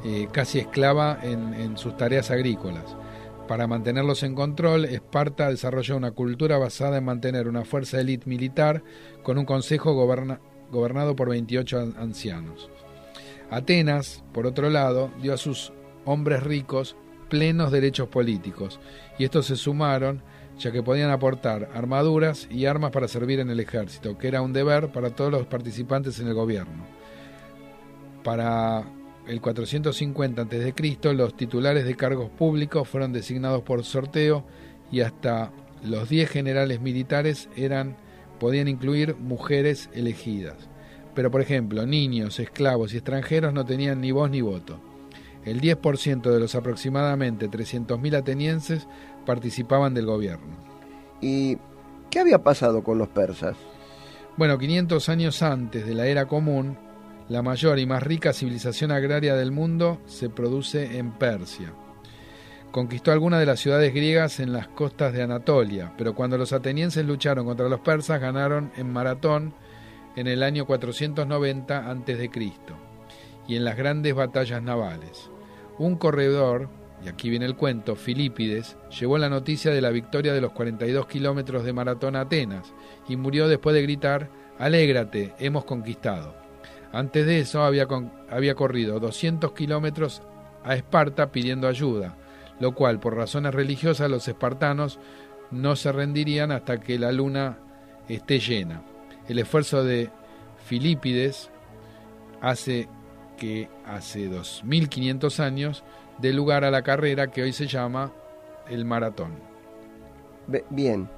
eh, 0.03 0.27
casi 0.31 0.59
esclava 0.59 1.17
en, 1.21 1.77
sus 1.77 1.95
tareas 1.95 2.29
agrícolas. 2.29 2.97
Para 3.47 3.67
mantenerlos 3.67 4.23
en 4.23 4.35
control, 4.35 4.85
Esparta 4.85 5.49
desarrolló 5.49 5.97
una 5.97 6.11
cultura 6.11 6.57
basada 6.57 6.97
en 6.97 7.05
mantener 7.05 7.47
una 7.47 7.65
fuerza 7.65 7.99
élite 7.99 8.29
militar 8.29 8.83
con 9.21 9.37
un 9.37 9.45
consejo 9.45 9.93
gobernado 9.93 11.15
por 11.15 11.29
28 11.29 11.93
ancianos. 11.97 12.69
Atenas, 13.55 14.23
por 14.33 14.47
otro 14.47 14.69
lado, 14.69 15.11
dio 15.21 15.33
a 15.33 15.37
sus 15.37 15.71
hombres 16.05 16.41
ricos 16.43 16.95
plenos 17.29 17.71
derechos 17.71 18.07
políticos, 18.07 18.79
y 19.17 19.23
estos 19.23 19.45
se 19.45 19.55
sumaron 19.55 20.23
ya 20.57 20.71
que 20.71 20.83
podían 20.83 21.09
aportar 21.09 21.69
armaduras 21.73 22.47
y 22.51 22.65
armas 22.65 22.91
para 22.91 23.07
servir 23.07 23.39
en 23.39 23.49
el 23.49 23.59
ejército, 23.59 24.17
que 24.17 24.27
era 24.27 24.41
un 24.41 24.53
deber 24.53 24.91
para 24.91 25.09
todos 25.11 25.31
los 25.31 25.47
participantes 25.47 26.19
en 26.19 26.27
el 26.27 26.33
gobierno. 26.33 26.85
Para 28.23 28.83
el 29.27 29.41
450 29.41 30.41
a.C., 30.43 31.13
los 31.13 31.35
titulares 31.35 31.85
de 31.85 31.95
cargos 31.95 32.29
públicos 32.29 32.87
fueron 32.87 33.13
designados 33.13 33.63
por 33.63 33.83
sorteo 33.83 34.45
y 34.91 35.01
hasta 35.01 35.51
los 35.83 36.09
10 36.09 36.29
generales 36.29 36.81
militares 36.81 37.49
eran, 37.55 37.97
podían 38.39 38.67
incluir 38.67 39.15
mujeres 39.15 39.89
elegidas. 39.93 40.69
Pero 41.15 41.31
por 41.31 41.41
ejemplo, 41.41 41.85
niños, 41.85 42.39
esclavos 42.39 42.93
y 42.93 42.97
extranjeros 42.97 43.53
no 43.53 43.65
tenían 43.65 44.01
ni 44.01 44.11
voz 44.11 44.29
ni 44.29 44.41
voto. 44.41 44.79
El 45.45 45.61
10% 45.61 46.21
de 46.21 46.39
los 46.39 46.55
aproximadamente 46.55 47.49
300.000 47.49 48.15
atenienses 48.15 48.87
participaban 49.25 49.93
del 49.93 50.05
gobierno. 50.05 50.55
¿Y 51.21 51.57
qué 52.09 52.19
había 52.19 52.43
pasado 52.43 52.83
con 52.83 52.97
los 52.97 53.09
persas? 53.09 53.57
Bueno, 54.37 54.57
500 54.57 55.09
años 55.09 55.43
antes 55.43 55.85
de 55.85 55.93
la 55.93 56.07
era 56.07 56.25
común, 56.27 56.77
la 57.29 57.41
mayor 57.41 57.79
y 57.79 57.85
más 57.85 58.03
rica 58.03 58.33
civilización 58.33 58.91
agraria 58.91 59.35
del 59.35 59.51
mundo 59.51 60.01
se 60.05 60.29
produce 60.29 60.97
en 60.97 61.11
Persia. 61.11 61.73
Conquistó 62.71 63.11
algunas 63.11 63.39
de 63.39 63.45
las 63.45 63.59
ciudades 63.59 63.93
griegas 63.93 64.39
en 64.39 64.51
las 64.51 64.67
costas 64.67 65.13
de 65.13 65.21
Anatolia, 65.21 65.93
pero 65.97 66.15
cuando 66.15 66.37
los 66.37 66.53
atenienses 66.53 67.05
lucharon 67.05 67.45
contra 67.45 67.69
los 67.69 67.81
persas 67.81 68.19
ganaron 68.19 68.71
en 68.77 68.91
Maratón 68.91 69.53
en 70.15 70.27
el 70.27 70.43
año 70.43 70.65
490 70.65 71.89
a.C. 71.89 72.29
y 73.47 73.55
en 73.55 73.65
las 73.65 73.77
grandes 73.77 74.13
batallas 74.13 74.61
navales. 74.61 75.29
Un 75.77 75.95
corredor, 75.95 76.69
y 77.03 77.09
aquí 77.09 77.29
viene 77.29 77.45
el 77.45 77.55
cuento, 77.55 77.95
Filipides, 77.95 78.77
llevó 78.97 79.17
la 79.17 79.29
noticia 79.29 79.71
de 79.71 79.81
la 79.81 79.89
victoria 79.89 80.33
de 80.33 80.41
los 80.41 80.53
42 80.53 81.07
kilómetros 81.07 81.63
de 81.63 81.73
Maratón 81.73 82.15
a 82.15 82.21
Atenas 82.21 82.73
y 83.07 83.15
murió 83.15 83.47
después 83.47 83.73
de 83.73 83.81
gritar, 83.81 84.29
Alégrate, 84.59 85.33
hemos 85.39 85.65
conquistado. 85.65 86.35
Antes 86.91 87.25
de 87.25 87.39
eso 87.39 87.63
había, 87.63 87.87
había 88.29 88.55
corrido 88.55 88.99
200 88.99 89.53
kilómetros 89.53 90.21
a 90.63 90.75
Esparta 90.75 91.31
pidiendo 91.31 91.67
ayuda, 91.67 92.15
lo 92.59 92.73
cual 92.73 92.99
por 92.99 93.15
razones 93.15 93.53
religiosas 93.53 94.09
los 94.09 94.27
espartanos 94.27 94.99
no 95.51 95.75
se 95.75 95.91
rendirían 95.91 96.51
hasta 96.51 96.79
que 96.79 96.99
la 96.99 97.11
luna 97.11 97.57
esté 98.07 98.39
llena. 98.39 98.83
El 99.27 99.39
esfuerzo 99.39 99.83
de 99.83 100.09
Filipides 100.65 101.49
hace 102.41 102.87
que 103.37 103.69
hace 103.85 104.27
2500 104.27 105.39
años 105.39 105.83
dé 106.19 106.33
lugar 106.33 106.63
a 106.63 106.71
la 106.71 106.83
carrera 106.83 107.31
que 107.31 107.43
hoy 107.43 107.53
se 107.53 107.67
llama 107.67 108.11
el 108.69 108.85
maratón. 108.85 109.33
Bien, 110.69 111.09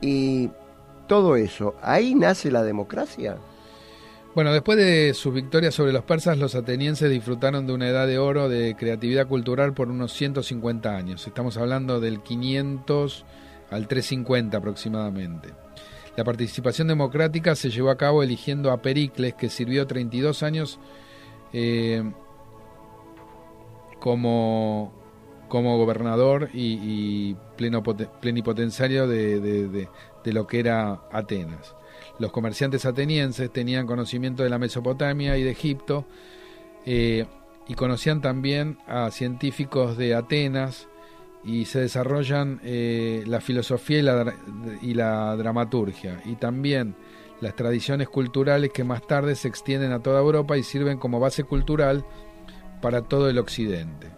y 0.00 0.50
todo 1.06 1.36
eso, 1.36 1.74
¿ahí 1.82 2.14
nace 2.14 2.50
la 2.50 2.62
democracia? 2.62 3.36
Bueno, 4.34 4.52
después 4.52 4.78
de 4.78 5.12
sus 5.12 5.34
victorias 5.34 5.74
sobre 5.74 5.92
los 5.92 6.04
persas, 6.04 6.38
los 6.38 6.54
atenienses 6.54 7.10
disfrutaron 7.10 7.66
de 7.66 7.72
una 7.72 7.88
edad 7.88 8.06
de 8.06 8.18
oro 8.18 8.48
de 8.48 8.76
creatividad 8.76 9.26
cultural 9.26 9.74
por 9.74 9.88
unos 9.90 10.12
150 10.12 10.96
años. 10.96 11.26
Estamos 11.26 11.56
hablando 11.56 11.98
del 11.98 12.22
500 12.22 13.24
al 13.70 13.88
350 13.88 14.56
aproximadamente. 14.56 15.48
La 16.20 16.24
participación 16.24 16.86
democrática 16.86 17.56
se 17.56 17.70
llevó 17.70 17.88
a 17.88 17.96
cabo 17.96 18.22
eligiendo 18.22 18.70
a 18.72 18.82
Pericles, 18.82 19.32
que 19.32 19.48
sirvió 19.48 19.86
32 19.86 20.42
años 20.42 20.78
eh, 21.54 22.12
como, 23.98 24.92
como 25.48 25.78
gobernador 25.78 26.50
y, 26.52 27.34
plenipotenciario 28.20 29.08
de 29.08 29.88
lo 30.26 30.46
que 30.46 30.60
era 30.60 31.00
Atenas. 31.10 31.74
Los 32.18 32.32
comerciantes 32.32 32.84
atenienses 32.84 33.50
tenían 33.50 33.86
conocimiento 33.86 34.42
de 34.42 34.50
la 34.50 34.58
Mesopotamia 34.58 35.38
y 35.38 35.42
de 35.42 35.52
Egipto 35.52 36.04
eh, 36.84 37.24
y 37.66 37.72
conocían 37.72 38.20
también 38.20 38.76
a 38.86 39.10
científicos 39.10 39.96
de 39.96 40.14
Atenas 40.14 40.86
y 41.44 41.64
se 41.64 41.80
desarrollan 41.80 42.60
eh, 42.62 43.24
la 43.26 43.40
filosofía 43.40 43.98
y 44.82 44.94
la, 44.94 45.36
dramaturgia 45.36 46.20
y 46.24 46.34
también 46.36 46.94
las 47.40 47.56
tradiciones 47.56 48.08
culturales 48.08 48.70
que 48.72 48.84
más 48.84 49.06
tarde 49.06 49.34
se 49.34 49.48
extienden 49.48 49.92
a 49.92 50.00
toda 50.00 50.20
Europa 50.20 50.58
y 50.58 50.62
sirven 50.62 50.98
como 50.98 51.20
base 51.20 51.44
cultural 51.44 52.04
para 52.82 53.02
todo 53.02 53.30
el 53.30 53.38
occidente. 53.38 54.08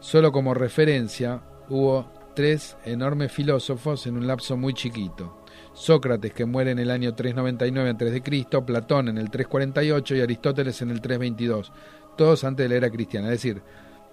Solo 0.00 0.32
como 0.32 0.54
referencia 0.54 1.42
hubo 1.68 2.12
tres 2.34 2.76
enormes 2.84 3.30
filósofos 3.30 4.06
en 4.06 4.16
un 4.16 4.26
lapso 4.26 4.56
muy 4.56 4.74
chiquito. 4.74 5.44
Sócrates 5.72 6.32
que 6.32 6.44
muere 6.44 6.72
en 6.72 6.78
el 6.80 6.90
año 6.90 7.14
399 7.14 7.90
a.C., 7.90 8.62
Platón 8.62 9.08
en 9.08 9.18
el 9.18 9.30
348 9.30 10.16
y 10.16 10.20
Aristóteles 10.20 10.82
en 10.82 10.90
el 10.90 11.00
322, 11.00 11.72
todos 12.16 12.44
antes 12.44 12.64
de 12.64 12.68
la 12.68 12.76
era 12.76 12.90
cristiana, 12.90 13.28
es 13.28 13.42
decir, 13.42 13.62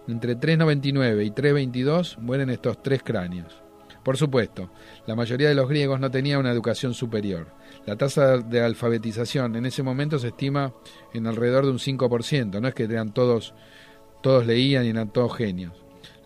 entre 0.07 0.35
399 0.35 1.23
y 1.23 1.31
322 1.31 2.17
mueren 2.19 2.49
estos 2.49 2.81
tres 2.81 3.01
cráneos. 3.03 3.61
Por 4.03 4.17
supuesto, 4.17 4.71
la 5.05 5.15
mayoría 5.15 5.49
de 5.49 5.55
los 5.55 5.69
griegos 5.69 5.99
no 5.99 6.09
tenía 6.09 6.39
una 6.39 6.51
educación 6.51 6.93
superior. 6.93 7.53
La 7.85 7.95
tasa 7.95 8.37
de 8.37 8.61
alfabetización 8.61 9.55
en 9.55 9.67
ese 9.67 9.83
momento 9.83 10.17
se 10.17 10.29
estima 10.29 10.73
en 11.13 11.27
alrededor 11.27 11.65
de 11.65 11.71
un 11.71 11.77
5%, 11.77 12.59
no 12.59 12.67
es 12.67 12.73
que 12.73 12.83
eran 12.83 13.13
todos 13.13 13.53
todos 14.21 14.45
leían 14.45 14.85
y 14.85 14.89
eran 14.89 15.11
todos 15.11 15.35
genios. 15.35 15.73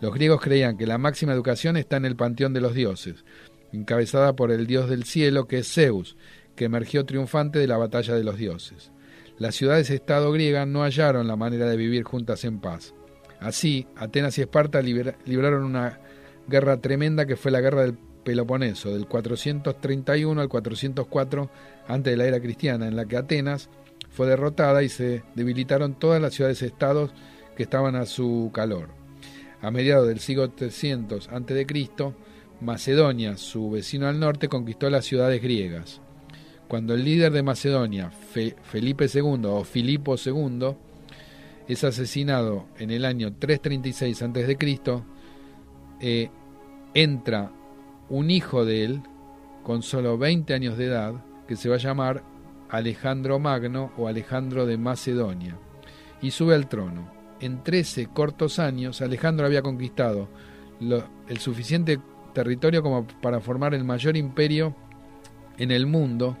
Los 0.00 0.14
griegos 0.14 0.40
creían 0.40 0.76
que 0.76 0.86
la 0.86 0.98
máxima 0.98 1.32
educación 1.32 1.76
está 1.76 1.96
en 1.96 2.04
el 2.04 2.16
panteón 2.16 2.52
de 2.52 2.60
los 2.60 2.74
dioses, 2.74 3.24
encabezada 3.72 4.36
por 4.36 4.50
el 4.50 4.66
dios 4.66 4.88
del 4.88 5.04
cielo 5.04 5.46
que 5.46 5.58
es 5.58 5.72
Zeus, 5.72 6.16
que 6.54 6.66
emergió 6.66 7.04
triunfante 7.06 7.58
de 7.58 7.66
la 7.66 7.78
batalla 7.78 8.14
de 8.14 8.24
los 8.24 8.36
dioses. 8.36 8.92
Las 9.38 9.54
ciudades-estado 9.54 10.32
griegas 10.32 10.66
no 10.66 10.82
hallaron 10.82 11.26
la 11.26 11.36
manera 11.36 11.66
de 11.66 11.76
vivir 11.76 12.04
juntas 12.04 12.44
en 12.44 12.60
paz. 12.60 12.94
Así, 13.40 13.86
Atenas 13.96 14.38
y 14.38 14.42
Esparta 14.42 14.80
libraron 14.80 15.64
una 15.64 16.00
guerra 16.48 16.80
tremenda 16.80 17.26
que 17.26 17.36
fue 17.36 17.50
la 17.50 17.60
guerra 17.60 17.82
del 17.82 17.98
Peloponeso, 18.24 18.92
del 18.92 19.06
431 19.06 20.40
al 20.40 20.48
404 20.48 21.50
antes 21.86 22.10
de 22.12 22.16
la 22.16 22.24
era 22.24 22.40
cristiana, 22.40 22.88
en 22.88 22.96
la 22.96 23.06
que 23.06 23.16
Atenas 23.16 23.68
fue 24.10 24.26
derrotada 24.26 24.82
y 24.82 24.88
se 24.88 25.22
debilitaron 25.34 25.98
todas 25.98 26.20
las 26.20 26.34
ciudades-estados 26.34 27.12
que 27.56 27.62
estaban 27.62 27.94
a 27.94 28.06
su 28.06 28.50
calor. 28.52 28.88
A 29.60 29.70
mediados 29.70 30.08
del 30.08 30.20
siglo 30.20 30.50
300 30.50 31.28
a.C., 31.28 31.66
Macedonia, 32.60 33.36
su 33.36 33.70
vecino 33.70 34.08
al 34.08 34.18
norte, 34.18 34.48
conquistó 34.48 34.88
las 34.88 35.04
ciudades 35.04 35.42
griegas. 35.42 36.00
Cuando 36.68 36.94
el 36.94 37.04
líder 37.04 37.32
de 37.32 37.42
Macedonia, 37.42 38.10
Felipe 38.10 39.06
II 39.12 39.40
o 39.44 39.62
Filipo 39.62 40.16
II, 40.16 40.74
es 41.68 41.84
asesinado 41.84 42.66
en 42.78 42.90
el 42.90 43.04
año 43.04 43.34
336 43.34 44.22
a.C., 44.22 45.02
eh, 46.00 46.30
entra 46.94 47.52
un 48.08 48.30
hijo 48.30 48.64
de 48.64 48.84
él, 48.84 49.02
con 49.62 49.82
solo 49.82 50.16
20 50.16 50.54
años 50.54 50.78
de 50.78 50.86
edad, 50.86 51.14
que 51.48 51.56
se 51.56 51.68
va 51.68 51.76
a 51.76 51.78
llamar 51.78 52.22
Alejandro 52.68 53.38
Magno 53.38 53.92
o 53.96 54.08
Alejandro 54.08 54.66
de 54.66 54.78
Macedonia, 54.78 55.58
y 56.22 56.30
sube 56.30 56.54
al 56.54 56.68
trono. 56.68 57.10
En 57.40 57.62
13 57.62 58.06
cortos 58.06 58.58
años, 58.58 59.02
Alejandro 59.02 59.46
había 59.46 59.62
conquistado 59.62 60.28
el 60.80 61.38
suficiente 61.38 61.98
territorio 62.32 62.82
como 62.82 63.06
para 63.06 63.40
formar 63.40 63.74
el 63.74 63.84
mayor 63.84 64.16
imperio 64.16 64.74
en 65.58 65.70
el 65.70 65.86
mundo, 65.86 66.36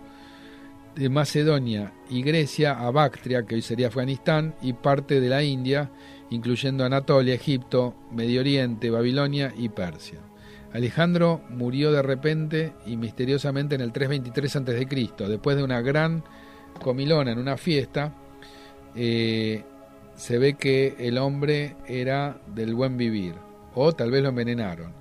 de 0.96 1.08
Macedonia 1.10 1.92
y 2.10 2.22
Grecia 2.22 2.72
a 2.72 2.90
Bactria, 2.90 3.44
que 3.44 3.54
hoy 3.54 3.62
sería 3.62 3.88
Afganistán, 3.88 4.54
y 4.62 4.72
parte 4.72 5.20
de 5.20 5.28
la 5.28 5.42
India, 5.42 5.90
incluyendo 6.30 6.84
Anatolia, 6.84 7.34
Egipto, 7.34 7.94
Medio 8.10 8.40
Oriente, 8.40 8.90
Babilonia 8.90 9.52
y 9.56 9.68
Persia. 9.68 10.20
Alejandro 10.72 11.42
murió 11.50 11.92
de 11.92 12.02
repente 12.02 12.72
y 12.86 12.96
misteriosamente 12.96 13.74
en 13.74 13.82
el 13.82 13.92
323 13.92 14.56
a.C., 14.56 15.28
después 15.28 15.56
de 15.56 15.62
una 15.62 15.80
gran 15.80 16.24
comilona 16.82 17.32
en 17.32 17.38
una 17.38 17.56
fiesta. 17.56 18.14
Eh, 18.94 19.62
se 20.16 20.38
ve 20.38 20.54
que 20.54 20.96
el 20.98 21.18
hombre 21.18 21.76
era 21.86 22.40
del 22.54 22.74
buen 22.74 22.96
vivir, 22.96 23.34
o 23.74 23.92
tal 23.92 24.10
vez 24.10 24.22
lo 24.22 24.30
envenenaron. 24.30 24.92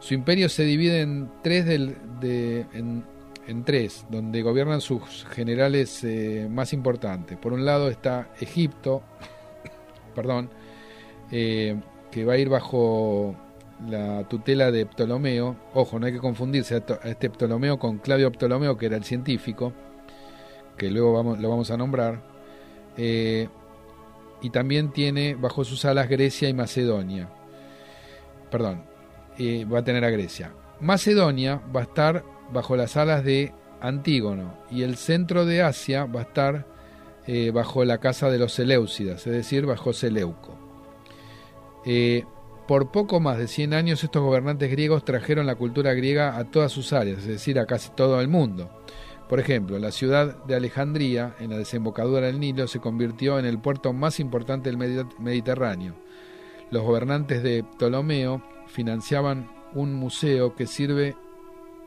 Su 0.00 0.14
imperio 0.14 0.48
se 0.48 0.64
divide 0.64 1.02
en 1.02 1.30
tres, 1.42 1.66
de, 1.66 2.66
en, 2.72 3.04
tres 3.64 4.06
donde 4.08 4.42
gobiernan 4.42 4.80
sus 4.80 5.24
generales 5.26 6.04
eh, 6.04 6.48
más 6.50 6.72
importantes. 6.72 7.36
Por 7.36 7.52
un 7.52 7.64
lado 7.64 7.88
está 7.88 8.28
Egipto, 8.40 9.02
perdón, 10.14 10.50
eh, 11.30 11.76
que 12.10 12.24
va 12.24 12.34
a 12.34 12.38
ir 12.38 12.48
bajo 12.48 13.34
la 13.88 14.26
tutela 14.28 14.70
de 14.70 14.86
Ptolomeo. 14.86 15.56
Ojo, 15.74 15.98
no 15.98 16.06
hay 16.06 16.12
que 16.12 16.18
confundirse 16.18 16.76
a 16.76 17.08
este 17.08 17.30
Ptolomeo 17.30 17.78
con 17.78 17.98
Claudio 17.98 18.30
Ptolomeo, 18.30 18.76
que 18.76 18.86
era 18.86 18.96
el 18.96 19.04
científico, 19.04 19.72
que 20.76 20.90
luego 20.90 21.12
vamos, 21.12 21.40
lo 21.40 21.50
vamos 21.50 21.70
a 21.70 21.76
nombrar. 21.76 22.22
Eh, 22.96 23.48
y 24.42 24.50
también 24.50 24.92
tiene 24.92 25.34
bajo 25.34 25.64
sus 25.64 25.84
alas 25.84 26.08
Grecia 26.08 26.48
y 26.48 26.54
Macedonia. 26.54 27.28
Perdón, 28.50 28.84
va 29.72 29.78
a 29.78 29.84
tener 29.84 30.04
a 30.04 30.10
Grecia. 30.10 30.52
Macedonia 30.80 31.60
va 31.74 31.80
a 31.80 31.84
estar 31.84 32.24
bajo 32.52 32.76
las 32.76 32.96
alas 32.96 33.24
de 33.24 33.52
Antígono 33.80 34.54
y 34.70 34.82
el 34.82 34.96
centro 34.96 35.46
de 35.46 35.62
Asia 35.62 36.04
va 36.04 36.20
a 36.20 36.24
estar 36.24 36.66
eh, 37.26 37.50
bajo 37.52 37.84
la 37.84 37.98
casa 37.98 38.30
de 38.30 38.38
los 38.38 38.52
Seleucidas, 38.52 39.26
es 39.26 39.32
decir, 39.32 39.66
bajo 39.66 39.92
Seleuco. 39.92 40.58
Eh, 41.84 42.24
por 42.66 42.90
poco 42.90 43.20
más 43.20 43.38
de 43.38 43.48
100 43.48 43.74
años 43.74 44.04
estos 44.04 44.22
gobernantes 44.22 44.70
griegos 44.70 45.04
trajeron 45.04 45.46
la 45.46 45.56
cultura 45.56 45.92
griega 45.92 46.36
a 46.36 46.44
todas 46.44 46.70
sus 46.70 46.92
áreas, 46.92 47.18
es 47.18 47.26
decir, 47.26 47.58
a 47.58 47.66
casi 47.66 47.90
todo 47.90 48.20
el 48.20 48.28
mundo. 48.28 48.70
Por 49.28 49.38
ejemplo, 49.38 49.78
la 49.78 49.92
ciudad 49.92 50.44
de 50.44 50.56
Alejandría, 50.56 51.36
en 51.38 51.50
la 51.50 51.58
desembocadura 51.58 52.26
del 52.26 52.40
Nilo, 52.40 52.66
se 52.66 52.80
convirtió 52.80 53.38
en 53.38 53.44
el 53.44 53.60
puerto 53.60 53.92
más 53.92 54.18
importante 54.18 54.70
del 54.70 55.06
Mediterráneo. 55.18 55.94
Los 56.70 56.82
gobernantes 56.82 57.42
de 57.42 57.62
Ptolomeo 57.62 58.42
financiaban 58.66 59.50
un 59.72 59.94
museo 59.94 60.54
que 60.56 60.66
sirve 60.66 61.16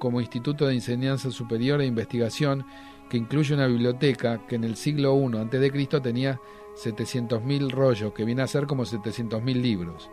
como 0.03 0.19
instituto 0.19 0.67
de 0.67 0.74
enseñanza 0.74 1.31
superior 1.31 1.79
e 1.79 1.86
investigación 1.86 2.65
que 3.10 3.15
incluye 3.15 3.53
una 3.53 3.67
biblioteca 3.67 4.45
que 4.45 4.55
en 4.55 4.65
el 4.65 4.75
siglo 4.75 5.17
I 5.17 5.38
a.C. 5.38 6.01
tenía 6.01 6.41
700.000 6.75 7.72
rollos, 7.72 8.12
que 8.12 8.25
viene 8.25 8.41
a 8.41 8.48
ser 8.48 8.67
como 8.67 8.83
700.000 8.83 9.62
libros. 9.62 10.10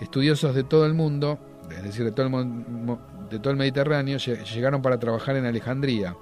Estudiosos 0.00 0.54
de 0.54 0.62
todo 0.62 0.86
el 0.86 0.94
mundo, 0.94 1.40
es 1.76 1.82
decir, 1.82 2.04
de 2.04 2.12
todo 2.12 2.26
el, 2.26 2.30
de 3.30 3.50
el 3.50 3.56
Mediterráneo, 3.56 4.18
llegaron 4.18 4.80
para 4.80 5.00
trabajar 5.00 5.34
en 5.34 5.46
Alejandría. 5.46 6.16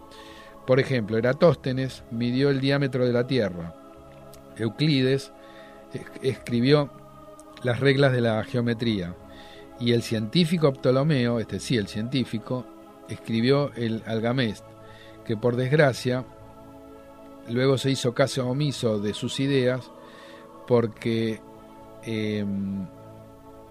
Por 0.66 0.80
ejemplo, 0.80 1.18
Eratóstenes 1.18 2.04
midió 2.10 2.48
el 2.48 2.62
diámetro 2.62 3.04
de 3.04 3.12
la 3.12 3.26
Tierra. 3.26 3.74
Euclides 4.56 5.30
escribió 6.22 6.90
las 7.64 7.80
reglas 7.80 8.12
de 8.12 8.22
la 8.22 8.42
geometría. 8.44 9.14
Y 9.80 9.92
el 9.92 10.02
científico 10.02 10.72
Ptolomeo, 10.72 11.40
este 11.40 11.58
sí, 11.58 11.76
el 11.76 11.88
científico, 11.88 12.66
escribió 13.08 13.72
el 13.74 14.02
Algamest, 14.06 14.64
que 15.24 15.36
por 15.36 15.56
desgracia 15.56 16.24
luego 17.48 17.78
se 17.78 17.90
hizo 17.90 18.14
caso 18.14 18.48
omiso 18.48 19.00
de 19.00 19.14
sus 19.14 19.40
ideas 19.40 19.90
porque 20.66 21.40
em, 22.04 22.86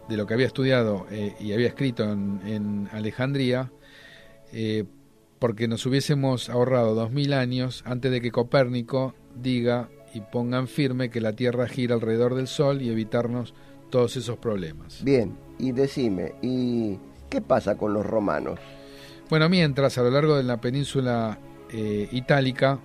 de 0.09 0.17
lo 0.17 0.25
que 0.25 0.33
había 0.33 0.47
estudiado 0.47 1.05
eh, 1.09 1.35
y 1.39 1.53
había 1.53 1.67
escrito 1.67 2.03
en, 2.03 2.89
Alejandría, 2.91 3.71
eh, 4.51 4.83
porque 5.39 5.67
nos 5.67 5.85
hubiésemos 5.85 6.49
ahorrado 6.49 6.93
dos 6.93 7.11
mil 7.11 7.33
años 7.33 7.81
antes 7.85 8.11
de 8.11 8.21
que 8.21 8.31
Copérnico 8.31 9.15
diga 9.35 9.89
y 10.13 10.19
pongan 10.19 10.67
firme 10.67 11.09
que 11.09 11.21
la 11.21 11.33
Tierra 11.33 11.67
gira 11.67 11.95
alrededor 11.95 12.35
del 12.35 12.47
Sol 12.47 12.81
y 12.81 12.89
evitarnos 12.89 13.53
todos 13.91 14.17
esos 14.17 14.37
problemas. 14.39 15.03
Bien, 15.03 15.37
y 15.59 15.71
decime, 15.71 16.33
¿y 16.41 16.97
qué 17.29 17.41
pasa 17.41 17.77
con 17.77 17.93
los 17.93 18.03
romanos? 18.03 18.59
Bueno, 19.29 19.47
mientras 19.47 19.97
a 19.97 20.01
lo 20.01 20.09
largo 20.09 20.35
de 20.35 20.43
la 20.43 20.59
península 20.59 21.37
eh, 21.71 22.09
itálica, 22.11 22.79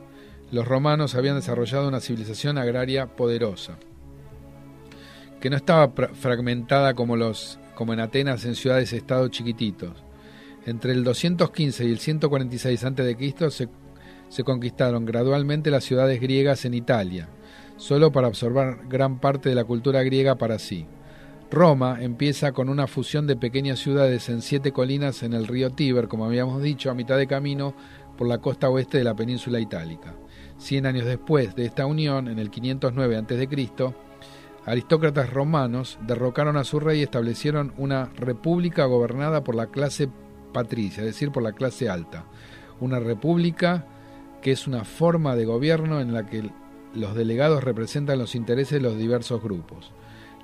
los 0.52 0.68
romanos 0.68 1.14
habían 1.14 1.36
desarrollado 1.36 1.88
una 1.88 2.00
civilización 2.00 2.58
agraria 2.58 3.06
poderosa, 3.06 3.78
que 5.40 5.50
no 5.50 5.56
estaba 5.56 5.92
fragmentada 6.14 6.94
como, 6.94 7.16
los, 7.16 7.58
como 7.74 7.92
en 7.94 8.00
Atenas 8.00 8.44
en 8.44 8.54
ciudades-estado 8.54 9.28
chiquititos. 9.28 10.04
Entre 10.66 10.92
el 10.92 11.04
215 11.04 11.84
y 11.84 11.90
el 11.92 11.98
146 11.98 12.84
a.C. 12.84 13.50
Se, 13.50 13.68
se 14.28 14.44
conquistaron 14.44 15.04
gradualmente 15.04 15.70
las 15.70 15.84
ciudades 15.84 16.20
griegas 16.20 16.64
en 16.64 16.74
Italia, 16.74 17.28
solo 17.76 18.12
para 18.12 18.28
absorber 18.28 18.78
gran 18.88 19.20
parte 19.20 19.48
de 19.48 19.54
la 19.54 19.64
cultura 19.64 20.02
griega 20.02 20.36
para 20.36 20.58
sí. 20.58 20.86
Roma 21.50 21.98
empieza 22.00 22.52
con 22.52 22.68
una 22.68 22.86
fusión 22.86 23.26
de 23.26 23.36
pequeñas 23.36 23.78
ciudades 23.78 24.28
en 24.28 24.42
siete 24.42 24.72
colinas 24.72 25.22
en 25.22 25.32
el 25.32 25.46
río 25.46 25.70
Tíber, 25.70 26.08
como 26.08 26.24
habíamos 26.24 26.60
dicho, 26.60 26.90
a 26.90 26.94
mitad 26.94 27.16
de 27.16 27.28
camino 27.28 27.74
por 28.18 28.26
la 28.26 28.38
costa 28.38 28.68
oeste 28.68 28.98
de 28.98 29.04
la 29.04 29.14
península 29.14 29.60
itálica. 29.60 30.14
Cien 30.58 30.86
años 30.86 31.04
después 31.04 31.54
de 31.54 31.66
esta 31.66 31.86
unión, 31.86 32.28
en 32.28 32.38
el 32.38 32.50
509 32.50 33.16
a.C., 33.16 33.94
aristócratas 34.64 35.30
romanos 35.32 35.98
derrocaron 36.06 36.56
a 36.56 36.64
su 36.64 36.80
rey 36.80 37.00
y 37.00 37.04
establecieron 37.04 37.72
una 37.76 38.10
república 38.16 38.84
gobernada 38.86 39.44
por 39.44 39.54
la 39.54 39.68
clase 39.68 40.08
patricia, 40.52 41.02
es 41.02 41.06
decir, 41.06 41.30
por 41.30 41.44
la 41.44 41.52
clase 41.52 41.88
alta. 41.88 42.24
Una 42.80 42.98
república 42.98 43.86
que 44.42 44.50
es 44.50 44.66
una 44.66 44.84
forma 44.84 45.36
de 45.36 45.44
gobierno 45.44 46.00
en 46.00 46.12
la 46.12 46.26
que 46.26 46.50
los 46.94 47.14
delegados 47.14 47.62
representan 47.62 48.18
los 48.18 48.34
intereses 48.34 48.72
de 48.72 48.88
los 48.88 48.98
diversos 48.98 49.42
grupos. 49.42 49.92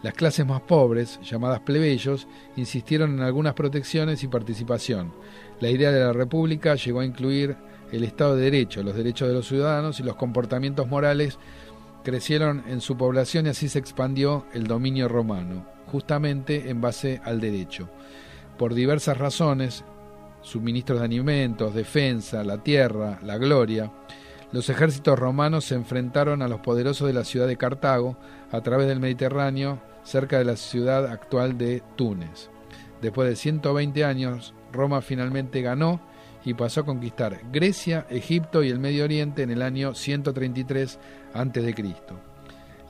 Las 0.02 0.14
clases 0.14 0.44
más 0.44 0.60
pobres, 0.62 1.20
llamadas 1.22 1.60
plebeyos, 1.60 2.26
insistieron 2.56 3.14
en 3.14 3.20
algunas 3.20 3.54
protecciones 3.54 4.24
y 4.24 4.28
participación. 4.28 5.12
La 5.60 5.70
idea 5.70 5.92
de 5.92 6.00
la 6.00 6.12
república 6.12 6.74
llegó 6.74 7.00
a 7.00 7.04
incluir 7.04 7.56
el 7.92 8.02
Estado 8.02 8.34
de 8.34 8.44
Derecho, 8.44 8.82
los 8.82 8.96
derechos 8.96 9.28
de 9.28 9.34
los 9.34 9.46
ciudadanos 9.46 10.00
y 10.00 10.02
los 10.02 10.16
comportamientos 10.16 10.88
morales 10.88 11.38
crecieron 12.02 12.64
en 12.66 12.80
su 12.80 12.96
población 12.96 13.46
y 13.46 13.50
así 13.50 13.68
se 13.68 13.78
expandió 13.78 14.46
el 14.52 14.66
dominio 14.66 15.06
romano, 15.06 15.66
justamente 15.86 16.68
en 16.68 16.80
base 16.80 17.20
al 17.24 17.40
derecho. 17.40 17.88
Por 18.58 18.74
diversas 18.74 19.18
razones, 19.18 19.84
suministros 20.40 20.98
de 20.98 21.04
alimentos, 21.04 21.74
defensa, 21.74 22.42
la 22.42 22.58
tierra, 22.58 23.20
la 23.22 23.38
gloria, 23.38 23.92
los 24.50 24.68
ejércitos 24.68 25.18
romanos 25.18 25.66
se 25.66 25.76
enfrentaron 25.76 26.42
a 26.42 26.48
los 26.48 26.60
poderosos 26.60 27.06
de 27.06 27.14
la 27.14 27.24
ciudad 27.24 27.46
de 27.46 27.56
Cartago 27.56 28.16
a 28.50 28.60
través 28.60 28.88
del 28.88 29.00
Mediterráneo, 29.00 29.80
cerca 30.02 30.38
de 30.38 30.44
la 30.44 30.56
ciudad 30.56 31.06
actual 31.06 31.58
de 31.58 31.82
Túnez. 31.96 32.50
Después 33.00 33.28
de 33.28 33.36
120 33.36 34.04
años, 34.04 34.54
Roma 34.72 35.02
finalmente 35.02 35.62
ganó 35.62 36.00
y 36.44 36.54
pasó 36.54 36.80
a 36.80 36.86
conquistar 36.86 37.40
Grecia, 37.52 38.06
Egipto 38.10 38.62
y 38.62 38.70
el 38.70 38.78
Medio 38.78 39.04
Oriente 39.04 39.42
en 39.42 39.50
el 39.50 39.62
año 39.62 39.94
133 39.94 40.98
a.C. 41.34 41.74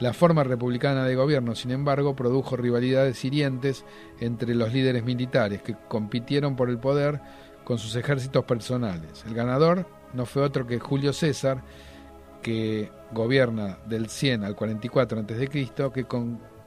La 0.01 0.12
forma 0.12 0.42
republicana 0.42 1.05
de 1.05 1.14
gobierno, 1.14 1.55
sin 1.55 1.70
embargo, 1.70 2.16
produjo 2.16 2.57
rivalidades 2.57 3.25
hirientes 3.25 3.85
entre 4.20 4.55
los 4.55 4.72
líderes 4.72 5.05
militares 5.05 5.62
que 5.62 5.77
compitieron 5.88 6.57
por 6.57 6.70
el 6.70 6.79
poder 6.79 7.20
con 7.64 7.79
sus 7.79 7.94
ejércitos 7.94 8.44
personales. 8.44 9.25
El 9.27 9.35
ganador 9.35 9.87
no 10.12 10.27
fue 10.27 10.42
otro 10.42 10.66
que 10.66 10.81
Julio 10.81 11.12
César, 11.12 11.62
que 12.42 12.90
gobierna 13.12 13.79
del 13.87 14.09
100 14.09 14.44
al 14.44 14.57
44 14.57 15.20
a.C., 15.20 15.48
que, 15.48 16.05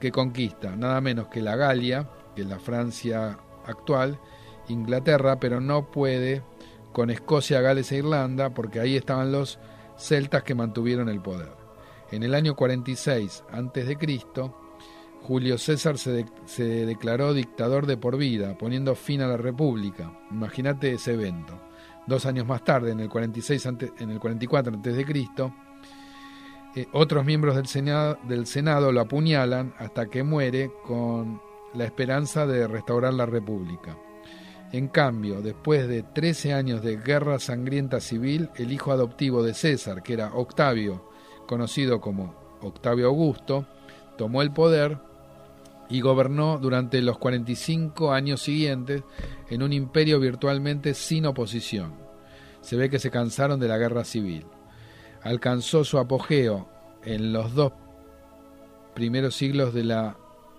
que 0.00 0.12
conquista 0.12 0.76
nada 0.76 1.00
menos 1.00 1.28
que 1.28 1.42
la 1.42 1.56
Galia, 1.56 2.08
que 2.34 2.42
es 2.42 2.48
la 2.48 2.58
Francia 2.58 3.38
actual, 3.66 4.18
Inglaterra, 4.68 5.38
pero 5.38 5.60
no 5.60 5.90
puede 5.90 6.42
con 6.92 7.10
Escocia, 7.10 7.60
Gales 7.60 7.92
e 7.92 7.98
Irlanda, 7.98 8.54
porque 8.54 8.80
ahí 8.80 8.96
estaban 8.96 9.32
los 9.32 9.58
celtas 9.98 10.42
que 10.42 10.54
mantuvieron 10.54 11.08
el 11.08 11.20
poder. 11.20 11.52
En 12.10 12.22
el 12.22 12.34
año 12.34 12.54
46 12.54 13.44
a.C., 13.50 13.98
Julio 15.22 15.58
César 15.58 15.98
se, 15.98 16.24
se, 16.44 16.86
declaró 16.86 17.34
dictador 17.34 17.86
de 17.86 17.96
por 17.96 18.16
vida, 18.16 18.56
poniendo 18.56 18.94
fin 18.94 19.22
a 19.22 19.26
la 19.26 19.36
República. 19.36 20.16
Imagínate 20.30 20.92
ese 20.92 21.14
evento. 21.14 21.60
Dos 22.06 22.26
años 22.26 22.46
más 22.46 22.62
tarde, 22.64 22.92
en 22.92 23.00
el 23.00 23.08
46 23.08 23.66
en 23.98 24.10
el 24.10 24.20
44 24.20 24.76
a.C., 24.76 25.04
eh, 26.76 26.86
otros 26.92 27.24
miembros 27.24 27.56
del 27.56 27.66
Senado, 27.66 28.18
del 28.28 28.46
Senado 28.46 28.92
lo 28.92 29.00
apuñalan 29.00 29.74
hasta 29.78 30.06
que 30.06 30.22
muere 30.22 30.70
con 30.84 31.40
la 31.72 31.84
esperanza 31.84 32.46
de 32.46 32.68
restaurar 32.68 33.14
la 33.14 33.24
República. 33.24 33.96
En 34.72 34.88
cambio, 34.88 35.40
después 35.40 35.88
de 35.88 36.02
13 36.02 36.52
años 36.52 36.82
de 36.82 36.98
guerra 36.98 37.38
sangrienta 37.38 38.00
civil, 38.00 38.50
el 38.56 38.72
hijo 38.72 38.92
adoptivo 38.92 39.42
de 39.42 39.54
César, 39.54 40.02
que 40.02 40.12
era 40.12 40.34
Octavio, 40.34 41.08
conocido 41.46 42.00
como 42.00 42.34
Octavio 42.60 43.06
Augusto, 43.06 43.66
tomó 44.18 44.42
el 44.42 44.52
poder 44.52 44.98
y 45.88 46.02
gobernó 46.02 46.58
durante 46.58 47.00
los 47.00 47.16
45 47.16 48.12
años 48.12 48.42
siguientes 48.42 49.02
en 49.48 49.62
un 49.62 49.72
imperio 49.72 50.20
virtualmente 50.20 50.92
sin 50.92 51.24
oposición. 51.24 51.94
Se 52.60 52.76
ve 52.76 52.90
que 52.90 52.98
se 52.98 53.10
cansaron 53.10 53.60
de 53.60 53.68
la 53.68 53.78
guerra 53.78 54.04
civil. 54.04 54.44
Alcanzó 55.26 55.82
su 55.82 55.98
apogeo 55.98 56.68
en 57.04 57.32
los 57.32 57.54
dos 57.54 57.72
primeros 58.94 59.34
siglos 59.34 59.74
de 59.74 59.84
la 59.84 60.16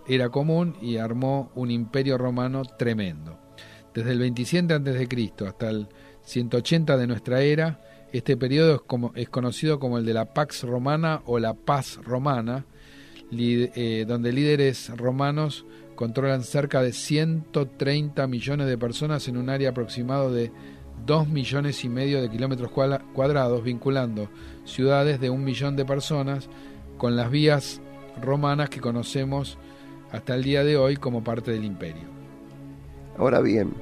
era 0.08 0.30
común 0.30 0.76
y 0.82 0.98
armó 0.98 1.52
un 1.56 1.72
imperio 1.72 2.18
romano 2.18 2.64
tremendo. 2.64 3.40
Desde 3.94 4.12
el 4.12 4.20
27 4.20 4.74
a.C. 4.74 5.34
hasta 5.48 5.70
el 5.70 5.88
180 6.24 6.98
de 6.98 7.08
nuestra 7.08 7.42
era, 7.42 7.80
este 8.12 8.36
periodo 8.36 8.84
es, 9.16 9.30
conocido 9.30 9.80
como 9.80 9.98
el 9.98 10.06
de 10.06 10.14
la 10.14 10.34
Pax 10.34 10.64
Romana 10.64 11.22
o 11.26 11.40
la 11.40 11.54
Paz 11.54 12.00
Romana, 12.04 12.66
eh, 13.32 14.06
donde 14.06 14.32
líderes 14.34 14.90
romanos 14.98 15.66
controlan 15.96 16.44
cerca 16.44 16.82
de 16.82 16.94
130 16.94 18.28
millones 18.28 18.68
de 18.68 18.78
personas 18.78 19.28
en 19.28 19.38
un 19.38 19.50
área 19.50 19.70
aproximado 19.70 20.32
de 20.32 20.52
2 21.06 21.28
millones 21.28 21.84
y 21.84 21.90
medio 21.90 22.22
de 22.22 22.30
kilómetros 22.30 22.72
cuadrados, 22.72 23.64
vinculando 23.64 24.30
ciudades 24.66 25.20
de 25.20 25.30
un 25.30 25.44
millón 25.44 25.76
de 25.76 25.86
personas 25.86 26.50
con 26.98 27.16
las 27.16 27.32
vías 27.32 27.82
romanas 28.22 28.70
que 28.70 28.82
conocemos 28.82 29.58
hasta 30.12 30.36
el 30.36 30.44
día 30.44 30.64
de 30.64 30.78
hoy 30.78 30.98
como 30.98 31.24
parte 31.24 31.52
del 31.52 31.66
imperio. 31.66 32.04
Ahora 33.18 33.42
bien, 33.42 33.74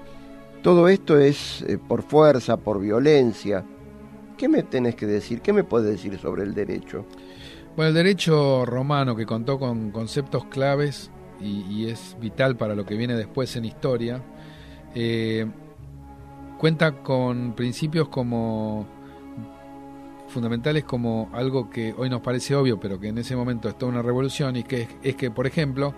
todo 0.62 0.88
esto 0.88 1.20
es 1.20 1.62
eh, 1.64 1.78
por 1.78 2.02
fuerza, 2.04 2.58
por 2.58 2.80
violencia. 2.80 3.64
¿Qué 4.38 4.50
me 4.50 4.64
tenés 4.64 4.96
que 4.96 5.06
decir? 5.06 5.42
¿Qué 5.42 5.54
me 5.54 5.64
puedes 5.64 5.90
decir 5.90 6.18
sobre 6.20 6.44
el 6.44 6.54
derecho? 6.54 7.06
Bueno, 7.76 7.90
el 7.90 7.96
derecho 7.96 8.66
romano 8.66 9.16
que 9.16 9.26
contó 9.26 9.60
con 9.60 9.92
conceptos 9.92 10.46
claves 10.46 11.12
y, 11.42 11.88
es 11.88 12.16
vital 12.20 12.56
para 12.56 12.76
lo 12.76 12.86
que 12.86 12.96
viene 12.96 13.16
después 13.16 13.56
en 13.56 13.66
historia, 13.66 14.22
eh, 14.94 15.46
cuenta 16.58 17.04
con 17.04 17.54
principios 17.54 18.08
como 18.10 18.88
fundamentales 20.28 20.84
como 20.84 21.30
algo 21.34 21.70
que 21.70 21.94
hoy 21.98 22.10
nos 22.10 22.22
parece 22.22 22.56
obvio, 22.56 22.80
pero 22.80 23.00
que 23.00 23.08
en 23.08 23.18
ese 23.18 23.36
momento 23.36 23.70
es 23.70 23.78
toda 23.78 23.92
una 23.92 24.02
revolución, 24.02 24.56
y 24.56 24.64
que 24.64 24.88
es, 25.02 25.16
que, 25.16 25.32
por 25.32 25.48
ejemplo, 25.48 25.94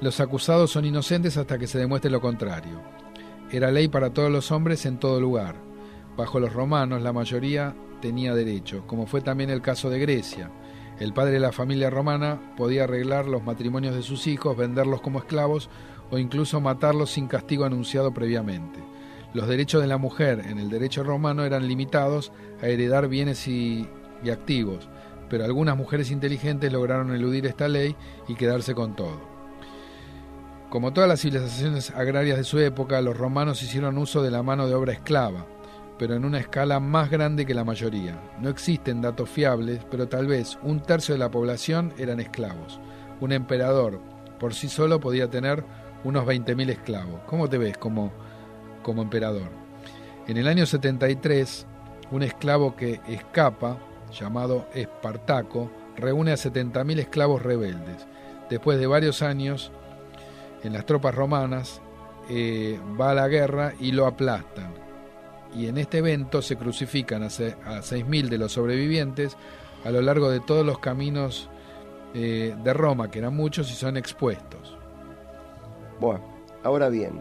los 0.00 0.20
acusados 0.20 0.70
son 0.70 0.84
inocentes 0.84 1.36
hasta 1.36 1.58
que 1.58 1.66
se 1.66 1.78
demuestre 1.78 2.10
lo 2.10 2.20
contrario. 2.20 2.80
Era 3.50 3.70
ley 3.70 3.88
para 3.88 4.10
todos 4.10 4.30
los 4.30 4.50
hombres 4.50 4.86
en 4.86 4.98
todo 4.98 5.20
lugar. 5.20 5.56
Bajo 6.16 6.40
los 6.40 6.52
romanos 6.52 7.02
la 7.02 7.12
mayoría 7.12 7.74
tenía 8.00 8.34
derechos, 8.34 8.84
como 8.86 9.06
fue 9.06 9.20
también 9.20 9.50
el 9.50 9.60
caso 9.60 9.90
de 9.90 9.98
Grecia. 9.98 10.50
El 10.98 11.12
padre 11.12 11.32
de 11.32 11.40
la 11.40 11.52
familia 11.52 11.90
romana 11.90 12.40
podía 12.56 12.84
arreglar 12.84 13.26
los 13.26 13.44
matrimonios 13.44 13.94
de 13.94 14.02
sus 14.02 14.26
hijos, 14.26 14.56
venderlos 14.56 15.02
como 15.02 15.18
esclavos 15.18 15.68
o 16.10 16.18
incluso 16.18 16.60
matarlos 16.60 17.10
sin 17.10 17.26
castigo 17.26 17.64
anunciado 17.66 18.14
previamente. 18.14 18.95
Los 19.34 19.48
derechos 19.48 19.82
de 19.82 19.86
la 19.86 19.98
mujer 19.98 20.42
en 20.46 20.58
el 20.58 20.70
derecho 20.70 21.02
romano 21.02 21.44
eran 21.44 21.68
limitados 21.68 22.32
a 22.62 22.66
heredar 22.66 23.08
bienes 23.08 23.46
y, 23.48 23.88
activos, 24.30 24.88
pero 25.28 25.44
algunas 25.44 25.76
mujeres 25.76 26.10
inteligentes 26.10 26.72
lograron 26.72 27.14
eludir 27.14 27.46
esta 27.46 27.68
ley 27.68 27.94
y 28.26 28.34
quedarse 28.34 28.74
con 28.74 28.96
todo. 28.96 29.20
Como 30.68 30.92
todas 30.92 31.08
las 31.08 31.20
civilizaciones 31.20 31.90
agrarias 31.90 32.38
de 32.38 32.44
su 32.44 32.58
época, 32.58 33.00
los 33.00 33.16
romanos 33.16 33.62
hicieron 33.62 33.98
uso 33.98 34.22
de 34.22 34.32
la 34.32 34.42
mano 34.42 34.66
de 34.66 34.74
obra 34.74 34.94
esclava, 34.94 35.46
pero 35.98 36.14
en 36.14 36.24
una 36.24 36.38
escala 36.38 36.80
más 36.80 37.08
grande 37.08 37.46
que 37.46 37.54
la 37.54 37.64
mayoría. 37.64 38.20
No 38.40 38.48
existen 38.48 39.00
datos 39.00 39.30
fiables, 39.30 39.80
pero 39.90 40.08
tal 40.08 40.26
vez 40.26 40.58
un 40.62 40.80
tercio 40.80 41.14
de 41.14 41.20
la 41.20 41.30
población 41.30 41.92
eran 41.98 42.18
esclavos. 42.18 42.80
Un 43.20 43.32
emperador 43.32 44.00
por 44.38 44.54
sí 44.54 44.68
solo 44.68 45.00
podía 45.00 45.30
tener 45.30 45.64
unos 46.04 46.24
20.000 46.24 46.70
esclavos. 46.70 47.20
¿Cómo 47.26 47.48
te 47.48 47.58
ves 47.58 47.78
como 47.78 48.12
como 48.86 49.02
emperador. 49.02 49.48
En 50.28 50.36
el 50.36 50.46
año 50.46 50.64
73, 50.64 51.66
un 52.12 52.22
esclavo 52.22 52.76
que 52.76 53.00
escapa, 53.08 53.78
llamado 54.12 54.68
Espartaco, 54.74 55.72
reúne 55.96 56.30
a 56.30 56.36
70.000 56.36 57.00
esclavos 57.00 57.42
rebeldes. 57.42 58.06
Después 58.48 58.78
de 58.78 58.86
varios 58.86 59.22
años 59.22 59.72
en 60.62 60.72
las 60.72 60.86
tropas 60.86 61.16
romanas, 61.16 61.82
eh, 62.30 62.78
va 62.98 63.10
a 63.10 63.14
la 63.14 63.26
guerra 63.26 63.72
y 63.80 63.90
lo 63.90 64.06
aplastan. 64.06 64.72
Y 65.52 65.66
en 65.66 65.78
este 65.78 65.98
evento 65.98 66.40
se 66.40 66.54
crucifican 66.54 67.24
a, 67.24 67.26
6.000 67.26 68.28
de 68.28 68.38
los 68.38 68.52
sobrevivientes 68.52 69.36
a 69.84 69.90
lo 69.90 70.00
largo 70.00 70.30
de 70.30 70.38
todos 70.38 70.64
los 70.64 70.78
caminos 70.78 71.50
eh, 72.14 72.54
de 72.62 72.72
Roma, 72.72 73.10
que 73.10 73.18
eran 73.18 73.34
muchos 73.34 73.68
y 73.72 73.74
son 73.74 73.96
expuestos. 73.96 74.78
Bueno, 75.98 76.22
ahora 76.62 76.88
bien, 76.88 77.20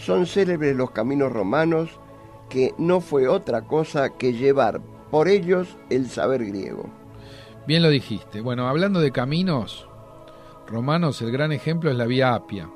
son 0.00 0.26
célebres 0.26 0.76
los 0.76 0.90
caminos 0.90 1.32
romanos 1.32 1.90
que 2.48 2.74
no 2.78 3.00
fue 3.00 3.28
otra 3.28 3.62
cosa 3.62 4.10
que 4.10 4.32
llevar 4.32 4.80
por 5.10 5.28
ellos 5.28 5.76
el 5.90 6.08
saber 6.08 6.44
griego. 6.44 6.86
Bien 7.66 7.82
lo 7.82 7.90
dijiste. 7.90 8.40
Bueno, 8.40 8.66
hablando 8.68 9.00
de 9.00 9.12
caminos 9.12 9.86
romanos, 10.66 11.20
el 11.22 11.30
gran 11.30 11.52
ejemplo 11.52 11.90
es 11.90 11.96
la 11.96 12.06
vía 12.06 12.34
Apia. 12.34 12.70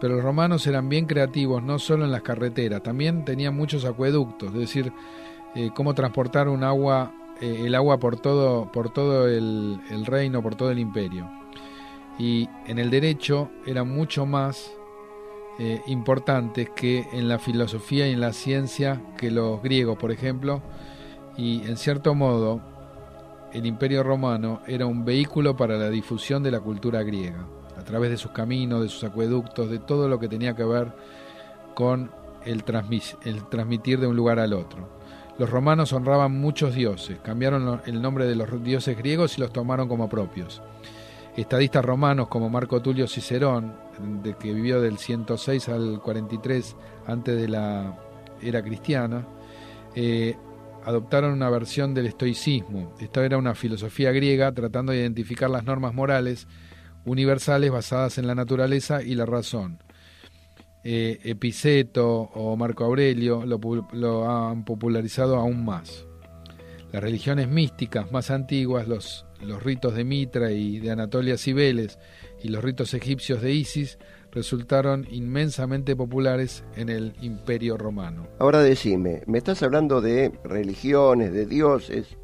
Pero 0.00 0.16
los 0.16 0.24
romanos 0.24 0.66
eran 0.66 0.88
bien 0.88 1.06
creativos, 1.06 1.62
no 1.62 1.78
solo 1.78 2.04
en 2.04 2.12
las 2.12 2.20
carreteras, 2.20 2.82
también 2.82 3.24
tenían 3.24 3.56
muchos 3.56 3.86
acueductos, 3.86 4.52
es 4.52 4.58
decir, 4.58 4.92
eh, 5.54 5.70
cómo 5.74 5.94
transportar 5.94 6.48
un 6.48 6.64
agua, 6.64 7.14
eh, 7.40 7.62
el 7.64 7.74
agua 7.74 7.96
por 7.98 8.20
todo, 8.20 8.70
por 8.70 8.90
todo 8.90 9.26
el, 9.26 9.80
el 9.88 10.04
reino, 10.04 10.42
por 10.42 10.54
todo 10.54 10.70
el 10.70 10.78
imperio. 10.78 11.30
Y 12.18 12.46
en 12.66 12.78
el 12.78 12.90
derecho 12.90 13.48
era 13.64 13.84
mucho 13.84 14.26
más 14.26 14.70
eh, 15.58 15.82
importantes 15.86 16.70
que 16.70 17.08
en 17.12 17.28
la 17.28 17.38
filosofía 17.38 18.06
y 18.08 18.12
en 18.12 18.20
la 18.20 18.32
ciencia 18.32 19.00
que 19.16 19.30
los 19.30 19.62
griegos, 19.62 19.96
por 19.96 20.12
ejemplo, 20.12 20.62
y 21.36 21.62
en 21.66 21.76
cierto 21.76 22.14
modo 22.14 22.60
el 23.52 23.64
imperio 23.64 24.02
romano 24.02 24.60
era 24.66 24.84
un 24.84 25.04
vehículo 25.04 25.56
para 25.56 25.76
la 25.76 25.88
difusión 25.88 26.42
de 26.42 26.50
la 26.50 26.60
cultura 26.60 27.02
griega, 27.02 27.46
a 27.78 27.84
través 27.84 28.10
de 28.10 28.18
sus 28.18 28.32
caminos, 28.32 28.82
de 28.82 28.88
sus 28.88 29.04
acueductos, 29.04 29.70
de 29.70 29.78
todo 29.78 30.08
lo 30.08 30.18
que 30.18 30.28
tenía 30.28 30.54
que 30.54 30.64
ver 30.64 30.92
con 31.74 32.10
el, 32.44 32.62
el 33.24 33.48
transmitir 33.48 33.98
de 33.98 34.06
un 34.06 34.16
lugar 34.16 34.38
al 34.38 34.52
otro. 34.52 34.96
Los 35.38 35.50
romanos 35.50 35.92
honraban 35.92 36.38
muchos 36.38 36.74
dioses, 36.74 37.18
cambiaron 37.20 37.80
el 37.86 38.00
nombre 38.00 38.26
de 38.26 38.36
los 38.36 38.62
dioses 38.62 38.96
griegos 38.96 39.36
y 39.36 39.40
los 39.40 39.52
tomaron 39.52 39.88
como 39.88 40.08
propios. 40.08 40.62
Estadistas 41.36 41.84
romanos 41.84 42.28
como 42.28 42.48
Marco 42.48 42.80
Tulio 42.80 43.06
Cicerón, 43.06 43.74
de 44.22 44.36
que 44.36 44.52
vivió 44.52 44.80
del 44.80 44.98
106 44.98 45.68
al 45.68 46.00
43 46.02 46.76
antes 47.06 47.40
de 47.40 47.48
la 47.48 47.98
era 48.42 48.62
cristiana, 48.62 49.26
eh, 49.94 50.36
adoptaron 50.84 51.32
una 51.32 51.50
versión 51.50 51.94
del 51.94 52.06
estoicismo. 52.06 52.94
Esta 53.00 53.24
era 53.24 53.38
una 53.38 53.54
filosofía 53.54 54.12
griega 54.12 54.52
tratando 54.52 54.92
de 54.92 54.98
identificar 54.98 55.50
las 55.50 55.64
normas 55.64 55.94
morales 55.94 56.46
universales 57.04 57.70
basadas 57.70 58.18
en 58.18 58.26
la 58.26 58.34
naturaleza 58.34 59.02
y 59.02 59.14
la 59.14 59.26
razón. 59.26 59.78
Eh, 60.84 61.18
Epiceto 61.24 62.08
o 62.08 62.56
Marco 62.56 62.84
Aurelio 62.84 63.44
lo 63.44 64.30
han 64.30 64.64
popularizado 64.64 65.36
aún 65.36 65.64
más. 65.64 66.06
Las 66.92 67.02
religiones 67.02 67.48
místicas 67.48 68.12
más 68.12 68.30
antiguas, 68.30 68.86
los 68.86 69.25
los 69.46 69.62
ritos 69.62 69.94
de 69.94 70.04
Mitra 70.04 70.52
y 70.52 70.78
de 70.78 70.90
Anatolia 70.90 71.38
Cibeles 71.38 71.98
y 72.42 72.48
los 72.48 72.62
ritos 72.62 72.94
egipcios 72.94 73.40
de 73.42 73.52
Isis 73.52 73.98
resultaron 74.32 75.06
inmensamente 75.10 75.96
populares 75.96 76.62
en 76.76 76.90
el 76.90 77.14
Imperio 77.22 77.78
Romano. 77.78 78.26
Ahora 78.38 78.60
decime, 78.60 79.22
me 79.26 79.38
estás 79.38 79.62
hablando 79.62 80.00
de 80.00 80.32
religiones, 80.44 81.32
de 81.32 81.46
dioses. 81.46 82.16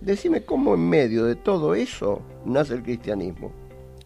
Decime 0.00 0.44
cómo 0.44 0.74
en 0.74 0.88
medio 0.88 1.24
de 1.24 1.36
todo 1.36 1.74
eso 1.74 2.22
nace 2.44 2.74
el 2.74 2.82
cristianismo. 2.82 3.52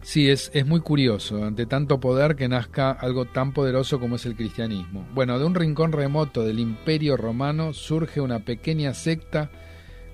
Sí, 0.01 0.29
es, 0.29 0.49
es 0.53 0.65
muy 0.65 0.81
curioso, 0.81 1.45
ante 1.45 1.67
tanto 1.67 1.99
poder, 1.99 2.35
que 2.35 2.49
nazca 2.49 2.91
algo 2.91 3.25
tan 3.25 3.53
poderoso 3.53 3.99
como 3.99 4.15
es 4.15 4.25
el 4.25 4.35
cristianismo. 4.35 5.07
Bueno, 5.13 5.37
de 5.37 5.45
un 5.45 5.53
rincón 5.53 5.91
remoto 5.91 6.43
del 6.43 6.59
Imperio 6.59 7.17
Romano 7.17 7.71
surge 7.71 8.19
una 8.19 8.39
pequeña 8.39 8.93
secta 8.93 9.51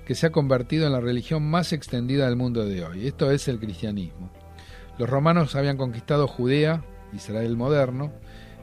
que 0.08 0.14
se 0.14 0.26
ha 0.26 0.32
convertido 0.32 0.86
en 0.86 0.92
la 0.92 1.02
religión 1.02 1.42
más 1.42 1.74
extendida 1.74 2.24
del 2.24 2.36
mundo 2.36 2.64
de 2.64 2.82
hoy. 2.82 3.06
Esto 3.06 3.30
es 3.30 3.46
el 3.46 3.60
cristianismo. 3.60 4.30
Los 4.96 5.06
romanos 5.06 5.54
habían 5.54 5.76
conquistado 5.76 6.26
Judea, 6.26 6.82
Israel 7.12 7.58
moderno, 7.58 8.14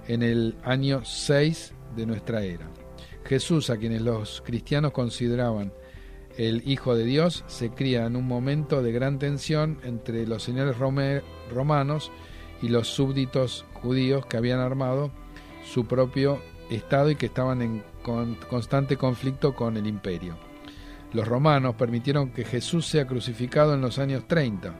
en 0.07 0.23
el 0.23 0.55
año 0.63 1.05
6 1.05 1.75
de 1.95 2.07
nuestra 2.07 2.41
era. 2.41 2.67
Jesús, 3.25 3.69
a 3.69 3.77
quienes 3.77 4.01
los 4.01 4.41
cristianos 4.41 4.91
consideraban 4.91 5.71
el 6.35 6.67
Hijo 6.67 6.95
de 6.95 7.03
Dios, 7.03 7.43
se 7.45 7.69
cría 7.69 8.07
en 8.07 8.15
un 8.15 8.25
momento 8.25 8.81
de 8.81 8.91
gran 8.91 9.19
tensión 9.19 9.77
entre 9.83 10.25
los 10.25 10.41
señores 10.41 10.77
romanos 10.79 12.11
y 12.63 12.69
los 12.69 12.87
súbditos 12.87 13.65
judíos 13.83 14.25
que 14.25 14.37
habían 14.37 14.61
armado 14.61 15.11
su 15.63 15.85
propio 15.85 16.41
Estado 16.71 17.11
y 17.11 17.15
que 17.15 17.27
estaban 17.27 17.61
en 17.61 17.83
constante 18.49 18.97
conflicto 18.97 19.53
con 19.53 19.77
el 19.77 19.85
imperio. 19.85 20.44
Los 21.15 21.29
romanos 21.29 21.75
permitieron 21.75 22.31
que 22.31 22.43
Jesús 22.43 22.85
sea 22.87 23.07
crucificado 23.07 23.73
en 23.73 23.79
los 23.79 23.99
años 23.99 24.27
30 24.27 24.73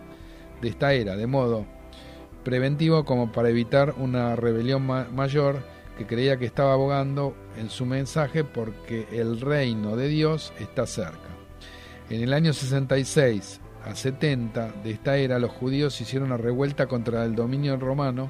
de 0.61 0.67
esta 0.67 0.91
era, 0.91 1.15
de 1.15 1.27
modo 1.27 1.65
preventivo 2.43 3.05
como 3.05 3.31
para 3.31 3.47
evitar 3.47 3.93
una 3.97 4.35
rebelión 4.35 4.85
mayor 4.85 5.63
que 5.97 6.05
creía 6.05 6.35
que 6.35 6.43
estaba 6.43 6.73
abogando 6.73 7.33
en 7.57 7.69
su 7.69 7.85
mensaje 7.85 8.43
porque 8.43 9.07
el 9.13 9.39
reino 9.39 9.95
de 9.95 10.09
Dios 10.09 10.51
está 10.59 10.85
cerca. 10.85 11.29
En 12.09 12.21
el 12.21 12.33
año 12.33 12.51
66 12.51 13.61
a 13.85 13.95
70 13.95 14.73
de 14.83 14.91
esta 14.91 15.15
era, 15.15 15.39
los 15.39 15.51
judíos 15.51 16.01
hicieron 16.01 16.33
una 16.33 16.37
revuelta 16.37 16.87
contra 16.87 17.23
el 17.23 17.33
dominio 17.33 17.77
romano 17.77 18.29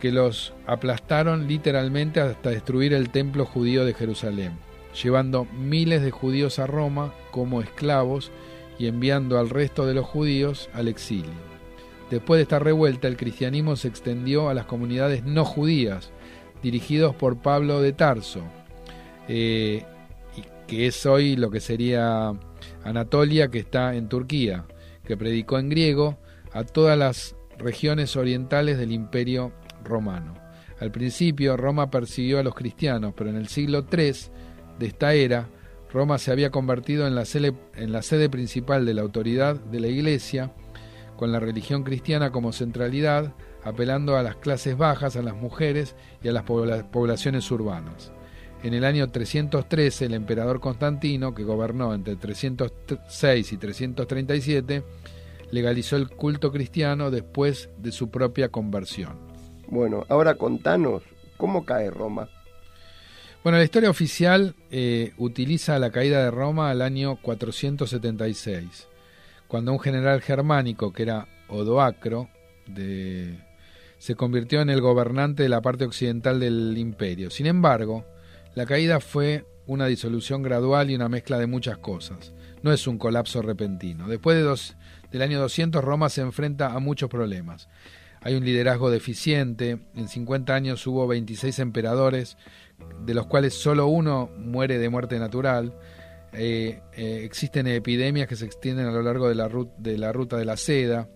que 0.00 0.10
los 0.10 0.54
aplastaron 0.66 1.46
literalmente 1.46 2.20
hasta 2.20 2.48
destruir 2.48 2.94
el 2.94 3.10
templo 3.10 3.44
judío 3.44 3.84
de 3.84 3.92
Jerusalén 3.92 4.71
llevando 5.00 5.46
miles 5.46 6.02
de 6.02 6.10
judíos 6.10 6.58
a 6.58 6.66
Roma 6.66 7.14
como 7.30 7.60
esclavos 7.60 8.30
y 8.78 8.86
enviando 8.86 9.38
al 9.38 9.50
resto 9.50 9.86
de 9.86 9.94
los 9.94 10.06
judíos 10.06 10.68
al 10.74 10.88
exilio. 10.88 11.52
Después 12.10 12.38
de 12.38 12.42
esta 12.42 12.58
revuelta, 12.58 13.08
el 13.08 13.16
cristianismo 13.16 13.76
se 13.76 13.88
extendió 13.88 14.48
a 14.48 14.54
las 14.54 14.66
comunidades 14.66 15.24
no 15.24 15.44
judías, 15.44 16.10
dirigidos 16.62 17.14
por 17.14 17.40
Pablo 17.40 17.80
de 17.80 17.92
Tarso, 17.92 18.42
eh, 19.28 19.84
que 20.66 20.86
es 20.86 21.06
hoy 21.06 21.36
lo 21.36 21.50
que 21.50 21.60
sería 21.60 22.32
Anatolia, 22.84 23.48
que 23.48 23.60
está 23.60 23.94
en 23.94 24.08
Turquía, 24.08 24.66
que 25.04 25.16
predicó 25.16 25.58
en 25.58 25.68
griego 25.68 26.18
a 26.52 26.64
todas 26.64 26.98
las 26.98 27.36
regiones 27.58 28.16
orientales 28.16 28.78
del 28.78 28.92
imperio 28.92 29.52
romano. 29.82 30.34
Al 30.80 30.90
principio 30.90 31.56
Roma 31.56 31.90
persiguió 31.90 32.40
a 32.40 32.42
los 32.42 32.54
cristianos, 32.54 33.14
pero 33.16 33.30
en 33.30 33.36
el 33.36 33.48
siglo 33.48 33.86
III 33.90 34.12
de 34.78 34.86
esta 34.86 35.14
era, 35.14 35.48
Roma 35.92 36.18
se 36.18 36.32
había 36.32 36.50
convertido 36.50 37.06
en 37.06 37.14
la, 37.14 37.24
sede, 37.24 37.52
en 37.74 37.92
la 37.92 38.02
sede 38.02 38.30
principal 38.30 38.86
de 38.86 38.94
la 38.94 39.02
autoridad 39.02 39.56
de 39.56 39.80
la 39.80 39.88
Iglesia, 39.88 40.52
con 41.16 41.32
la 41.32 41.40
religión 41.40 41.84
cristiana 41.84 42.32
como 42.32 42.52
centralidad, 42.52 43.34
apelando 43.62 44.16
a 44.16 44.22
las 44.22 44.36
clases 44.36 44.76
bajas, 44.76 45.16
a 45.16 45.22
las 45.22 45.36
mujeres 45.36 45.94
y 46.22 46.28
a 46.28 46.32
las 46.32 46.44
poblaciones 46.44 47.50
urbanas. 47.50 48.12
En 48.62 48.74
el 48.74 48.84
año 48.84 49.10
313, 49.10 50.06
el 50.06 50.14
emperador 50.14 50.60
Constantino, 50.60 51.34
que 51.34 51.42
gobernó 51.42 51.94
entre 51.94 52.16
306 52.16 53.52
y 53.52 53.56
337, 53.56 54.84
legalizó 55.50 55.96
el 55.96 56.08
culto 56.08 56.50
cristiano 56.52 57.10
después 57.10 57.68
de 57.78 57.92
su 57.92 58.08
propia 58.08 58.48
conversión. 58.48 59.18
Bueno, 59.68 60.04
ahora 60.08 60.36
contanos, 60.36 61.02
¿cómo 61.36 61.64
cae 61.64 61.90
Roma? 61.90 62.28
Bueno, 63.42 63.58
la 63.58 63.64
historia 63.64 63.90
oficial 63.90 64.54
eh, 64.70 65.14
utiliza 65.18 65.76
la 65.80 65.90
caída 65.90 66.22
de 66.22 66.30
Roma 66.30 66.70
al 66.70 66.80
año 66.80 67.16
476, 67.16 68.86
cuando 69.48 69.72
un 69.72 69.80
general 69.80 70.20
germánico, 70.20 70.92
que 70.92 71.02
era 71.02 71.26
Odoacro, 71.48 72.28
de, 72.68 73.40
se 73.98 74.14
convirtió 74.14 74.60
en 74.60 74.70
el 74.70 74.80
gobernante 74.80 75.42
de 75.42 75.48
la 75.48 75.60
parte 75.60 75.84
occidental 75.84 76.38
del 76.38 76.78
imperio. 76.78 77.30
Sin 77.30 77.46
embargo, 77.46 78.04
la 78.54 78.64
caída 78.64 79.00
fue 79.00 79.44
una 79.66 79.86
disolución 79.86 80.44
gradual 80.44 80.92
y 80.92 80.94
una 80.94 81.08
mezcla 81.08 81.36
de 81.36 81.48
muchas 81.48 81.78
cosas. 81.78 82.32
No 82.62 82.72
es 82.72 82.86
un 82.86 82.96
colapso 82.96 83.42
repentino. 83.42 84.06
Después 84.06 84.36
de 84.36 84.42
dos, 84.44 84.76
del 85.10 85.22
año 85.22 85.40
200, 85.40 85.82
Roma 85.82 86.10
se 86.10 86.20
enfrenta 86.20 86.74
a 86.74 86.78
muchos 86.78 87.10
problemas. 87.10 87.68
Hay 88.24 88.34
un 88.34 88.44
liderazgo 88.44 88.90
deficiente. 88.90 89.78
En 89.94 90.08
50 90.08 90.54
años 90.54 90.86
hubo 90.86 91.06
26 91.06 91.58
emperadores, 91.58 92.36
de 93.04 93.14
los 93.14 93.26
cuales 93.26 93.54
solo 93.54 93.86
uno 93.88 94.30
muere 94.38 94.78
de 94.78 94.88
muerte 94.88 95.18
natural. 95.18 95.74
Eh, 96.32 96.80
eh, 96.94 97.20
existen 97.24 97.66
epidemias 97.66 98.28
que 98.28 98.36
se 98.36 98.46
extienden 98.46 98.86
a 98.86 98.92
lo 98.92 99.02
largo 99.02 99.28
de 99.28 99.34
la, 99.34 99.48
ruta 99.48 100.36
de 100.36 100.44
la 100.44 100.56
seda. 100.56 101.08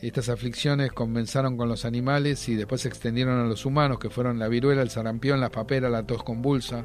Estas 0.00 0.28
aflicciones 0.28 0.92
comenzaron 0.92 1.56
con 1.56 1.68
los 1.68 1.84
animales 1.84 2.48
y 2.48 2.54
después 2.54 2.82
se 2.82 2.88
extendieron 2.88 3.40
a 3.40 3.44
los 3.44 3.66
humanos, 3.66 3.98
que 3.98 4.10
fueron 4.10 4.38
la 4.38 4.48
viruela, 4.48 4.82
el 4.82 4.90
sarampión, 4.90 5.40
la 5.40 5.50
papera, 5.50 5.88
la 5.88 6.06
tos 6.06 6.22
convulsa, 6.22 6.84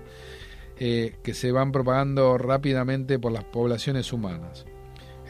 eh, 0.80 1.18
que 1.24 1.34
se 1.34 1.52
van 1.52 1.72
propagando 1.72 2.38
rápidamente 2.38 3.20
por 3.20 3.32
las 3.32 3.44
poblaciones 3.44 4.12
humanas. 4.12 4.66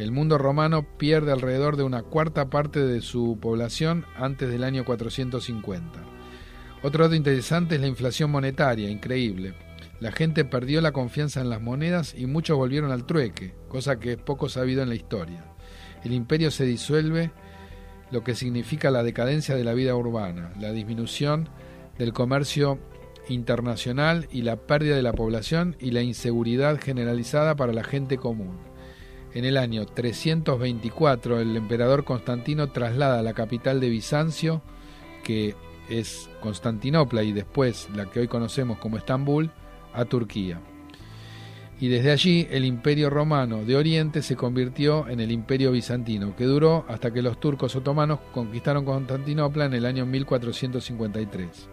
El 0.01 0.11
mundo 0.11 0.39
romano 0.39 0.97
pierde 0.97 1.31
alrededor 1.31 1.77
de 1.77 1.83
una 1.83 2.01
cuarta 2.01 2.49
parte 2.49 2.79
de 2.79 3.01
su 3.01 3.37
población 3.39 4.03
antes 4.15 4.49
del 4.49 4.63
año 4.63 4.83
450. 4.83 5.99
Otro 6.81 7.03
dato 7.03 7.13
interesante 7.13 7.75
es 7.75 7.81
la 7.81 7.87
inflación 7.87 8.31
monetaria, 8.31 8.89
increíble. 8.89 9.53
La 9.99 10.11
gente 10.11 10.43
perdió 10.43 10.81
la 10.81 10.91
confianza 10.91 11.39
en 11.41 11.51
las 11.51 11.61
monedas 11.61 12.15
y 12.17 12.25
muchos 12.25 12.57
volvieron 12.57 12.91
al 12.91 13.05
trueque, 13.05 13.53
cosa 13.67 13.99
que 13.99 14.13
es 14.13 14.17
poco 14.17 14.49
sabido 14.49 14.81
en 14.81 14.89
la 14.89 14.95
historia. 14.95 15.45
El 16.03 16.13
imperio 16.13 16.49
se 16.49 16.65
disuelve 16.65 17.29
lo 18.09 18.23
que 18.23 18.33
significa 18.33 18.89
la 18.89 19.03
decadencia 19.03 19.53
de 19.53 19.63
la 19.63 19.75
vida 19.75 19.95
urbana, 19.95 20.51
la 20.59 20.71
disminución 20.71 21.47
del 21.99 22.11
comercio 22.11 22.79
internacional 23.29 24.27
y 24.31 24.41
la 24.41 24.55
pérdida 24.55 24.95
de 24.95 25.03
la 25.03 25.13
población 25.13 25.75
y 25.79 25.91
la 25.91 26.01
inseguridad 26.01 26.79
generalizada 26.81 27.55
para 27.55 27.71
la 27.71 27.83
gente 27.83 28.17
común. 28.17 28.70
En 29.33 29.45
el 29.45 29.57
año 29.57 29.85
324 29.85 31.39
el 31.39 31.55
emperador 31.55 32.03
Constantino 32.03 32.71
traslada 32.71 33.23
la 33.23 33.33
capital 33.33 33.79
de 33.79 33.89
Bizancio, 33.89 34.61
que 35.23 35.55
es 35.89 36.29
Constantinopla 36.41 37.23
y 37.23 37.31
después 37.31 37.89
la 37.95 38.09
que 38.09 38.21
hoy 38.21 38.27
conocemos 38.27 38.77
como 38.77 38.97
Estambul, 38.97 39.51
a 39.93 40.05
Turquía 40.05 40.61
y 41.81 41.87
desde 41.87 42.11
allí 42.11 42.47
el 42.51 42.63
imperio 42.63 43.09
romano 43.09 43.65
de 43.65 43.75
Oriente 43.75 44.21
se 44.21 44.35
convirtió 44.35 45.07
en 45.09 45.19
el 45.19 45.31
imperio 45.31 45.71
bizantino, 45.71 46.35
que 46.35 46.43
duró 46.43 46.85
hasta 46.87 47.11
que 47.11 47.23
los 47.23 47.39
turcos 47.39 47.75
otomanos 47.75 48.19
conquistaron 48.31 48.85
Constantinopla 48.85 49.65
en 49.65 49.73
el 49.73 49.87
año 49.87 50.05
1453. 50.05 51.69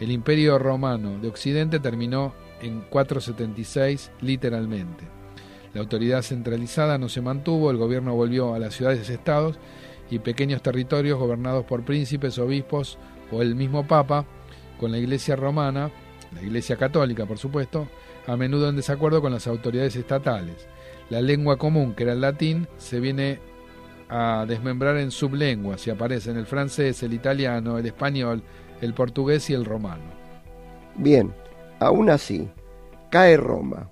El 0.00 0.10
imperio 0.10 0.58
romano 0.58 1.16
de 1.20 1.28
Occidente 1.28 1.78
terminó 1.78 2.34
en 2.60 2.80
476 2.80 4.10
literalmente. 4.20 5.21
La 5.74 5.80
autoridad 5.80 6.22
centralizada 6.22 6.98
no 6.98 7.08
se 7.08 7.22
mantuvo, 7.22 7.70
el 7.70 7.78
gobierno 7.78 8.14
volvió 8.14 8.54
a 8.54 8.58
las 8.58 8.74
ciudades-estados 8.74 9.58
y 10.10 10.18
pequeños 10.18 10.62
territorios 10.62 11.18
gobernados 11.18 11.64
por 11.64 11.84
príncipes, 11.84 12.38
obispos 12.38 12.98
o 13.30 13.40
el 13.40 13.54
mismo 13.54 13.86
papa, 13.86 14.26
con 14.78 14.92
la 14.92 14.98
iglesia 14.98 15.36
romana, 15.36 15.90
la 16.34 16.42
iglesia 16.42 16.76
católica 16.76 17.24
por 17.24 17.38
supuesto, 17.38 17.88
a 18.26 18.36
menudo 18.36 18.68
en 18.68 18.76
desacuerdo 18.76 19.20
con 19.22 19.32
las 19.32 19.46
autoridades 19.46 19.96
estatales. 19.96 20.68
La 21.08 21.20
lengua 21.20 21.56
común, 21.56 21.94
que 21.94 22.04
era 22.04 22.12
el 22.12 22.20
latín, 22.20 22.68
se 22.76 23.00
viene 23.00 23.38
a 24.08 24.44
desmembrar 24.46 24.98
en 24.98 25.10
sublenguas 25.10 25.86
y 25.86 25.90
aparecen 25.90 26.36
el 26.36 26.46
francés, 26.46 27.02
el 27.02 27.14
italiano, 27.14 27.78
el 27.78 27.86
español, 27.86 28.42
el 28.82 28.92
portugués 28.92 29.48
y 29.48 29.54
el 29.54 29.64
romano. 29.64 30.04
Bien, 30.96 31.32
aún 31.80 32.10
así, 32.10 32.50
cae 33.10 33.38
Roma, 33.38 33.91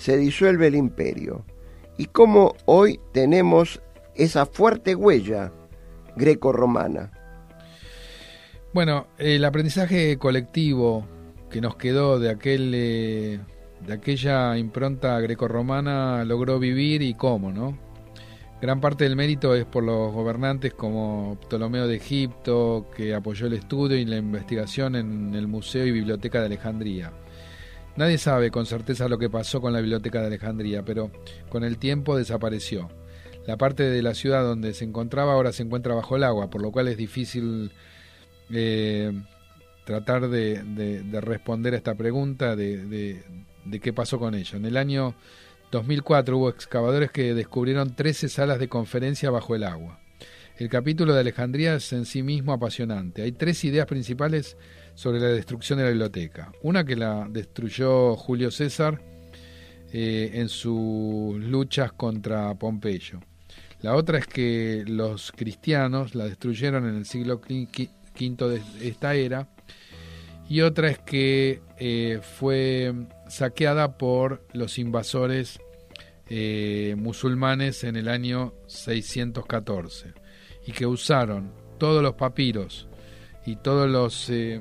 se 0.00 0.16
disuelve 0.16 0.68
el 0.68 0.74
imperio, 0.74 1.44
y 1.98 2.06
como 2.06 2.54
hoy 2.64 2.98
tenemos 3.12 3.82
esa 4.14 4.46
fuerte 4.46 4.94
huella 4.94 5.52
greco-romana. 6.16 7.12
Bueno, 8.72 9.08
el 9.18 9.44
aprendizaje 9.44 10.16
colectivo 10.16 11.06
que 11.50 11.60
nos 11.60 11.76
quedó 11.76 12.18
de 12.18 12.30
aquel 12.30 12.72
eh, 12.74 13.40
de 13.86 13.92
aquella 13.92 14.56
impronta 14.56 15.20
grecorromana 15.20 16.24
logró 16.24 16.58
vivir 16.58 17.02
y 17.02 17.12
cómo, 17.12 17.52
¿no? 17.52 17.76
Gran 18.62 18.80
parte 18.80 19.04
del 19.04 19.16
mérito 19.16 19.54
es 19.54 19.66
por 19.66 19.84
los 19.84 20.12
gobernantes 20.14 20.72
como 20.72 21.38
Ptolomeo 21.42 21.86
de 21.86 21.96
Egipto, 21.96 22.86
que 22.96 23.14
apoyó 23.14 23.48
el 23.48 23.54
estudio 23.54 23.98
y 23.98 24.06
la 24.06 24.16
investigación 24.16 24.96
en 24.96 25.34
el 25.34 25.46
Museo 25.46 25.84
y 25.84 25.92
Biblioteca 25.92 26.40
de 26.40 26.46
Alejandría. 26.46 27.12
Nadie 28.00 28.16
sabe 28.16 28.50
con 28.50 28.64
certeza 28.64 29.10
lo 29.10 29.18
que 29.18 29.28
pasó 29.28 29.60
con 29.60 29.74
la 29.74 29.80
Biblioteca 29.82 30.22
de 30.22 30.28
Alejandría, 30.28 30.82
pero 30.82 31.10
con 31.50 31.64
el 31.64 31.76
tiempo 31.76 32.16
desapareció. 32.16 32.88
La 33.46 33.58
parte 33.58 33.82
de 33.82 34.00
la 34.00 34.14
ciudad 34.14 34.42
donde 34.42 34.72
se 34.72 34.86
encontraba 34.86 35.34
ahora 35.34 35.52
se 35.52 35.64
encuentra 35.64 35.94
bajo 35.94 36.16
el 36.16 36.24
agua, 36.24 36.48
por 36.48 36.62
lo 36.62 36.72
cual 36.72 36.88
es 36.88 36.96
difícil 36.96 37.72
eh, 38.54 39.12
tratar 39.84 40.30
de, 40.30 41.04
responder 41.20 41.74
a 41.74 41.76
esta 41.76 41.94
pregunta 41.94 42.56
de, 42.56 43.22
de 43.66 43.80
qué 43.80 43.92
pasó 43.92 44.18
con 44.18 44.34
ello. 44.34 44.56
En 44.56 44.64
el 44.64 44.78
año 44.78 45.14
2004 45.70 46.38
hubo 46.38 46.48
excavadores 46.48 47.10
que 47.10 47.34
descubrieron 47.34 47.96
13 47.96 48.30
salas 48.30 48.58
de 48.58 48.70
conferencia 48.70 49.30
bajo 49.30 49.54
el 49.54 49.64
agua. 49.64 50.00
El 50.56 50.70
capítulo 50.70 51.12
de 51.12 51.20
Alejandría 51.20 51.74
es 51.74 51.92
en 51.92 52.06
sí 52.06 52.22
mismo 52.22 52.54
apasionante. 52.54 53.20
Hay 53.20 53.32
tres 53.32 53.62
ideas 53.62 53.84
principales 53.84 54.56
sobre 55.00 55.18
la 55.18 55.28
destrucción 55.28 55.78
de 55.78 55.86
la 55.86 55.90
biblioteca. 55.92 56.52
Una 56.60 56.84
que 56.84 56.94
la 56.94 57.26
destruyó 57.26 58.16
Julio 58.16 58.50
César 58.50 59.00
eh, 59.94 60.32
en 60.34 60.50
sus 60.50 61.36
luchas 61.36 61.92
contra 61.92 62.54
Pompeyo. 62.56 63.18
La 63.80 63.94
otra 63.94 64.18
es 64.18 64.26
que 64.26 64.84
los 64.86 65.32
cristianos 65.32 66.14
la 66.14 66.26
destruyeron 66.26 66.86
en 66.86 66.96
el 66.96 67.06
siglo 67.06 67.36
V 67.36 67.88
de 68.18 68.62
esta 68.82 69.14
era. 69.14 69.48
Y 70.50 70.60
otra 70.60 70.90
es 70.90 70.98
que 70.98 71.62
eh, 71.78 72.20
fue 72.22 72.92
saqueada 73.26 73.96
por 73.96 74.46
los 74.52 74.78
invasores 74.78 75.60
eh, 76.28 76.94
musulmanes 76.98 77.84
en 77.84 77.96
el 77.96 78.08
año 78.08 78.52
614 78.66 80.12
y 80.66 80.72
que 80.72 80.84
usaron 80.84 81.54
todos 81.78 82.02
los 82.02 82.16
papiros 82.16 82.89
y 83.46 83.56
todos 83.56 83.88
los 83.88 84.28
eh, 84.30 84.60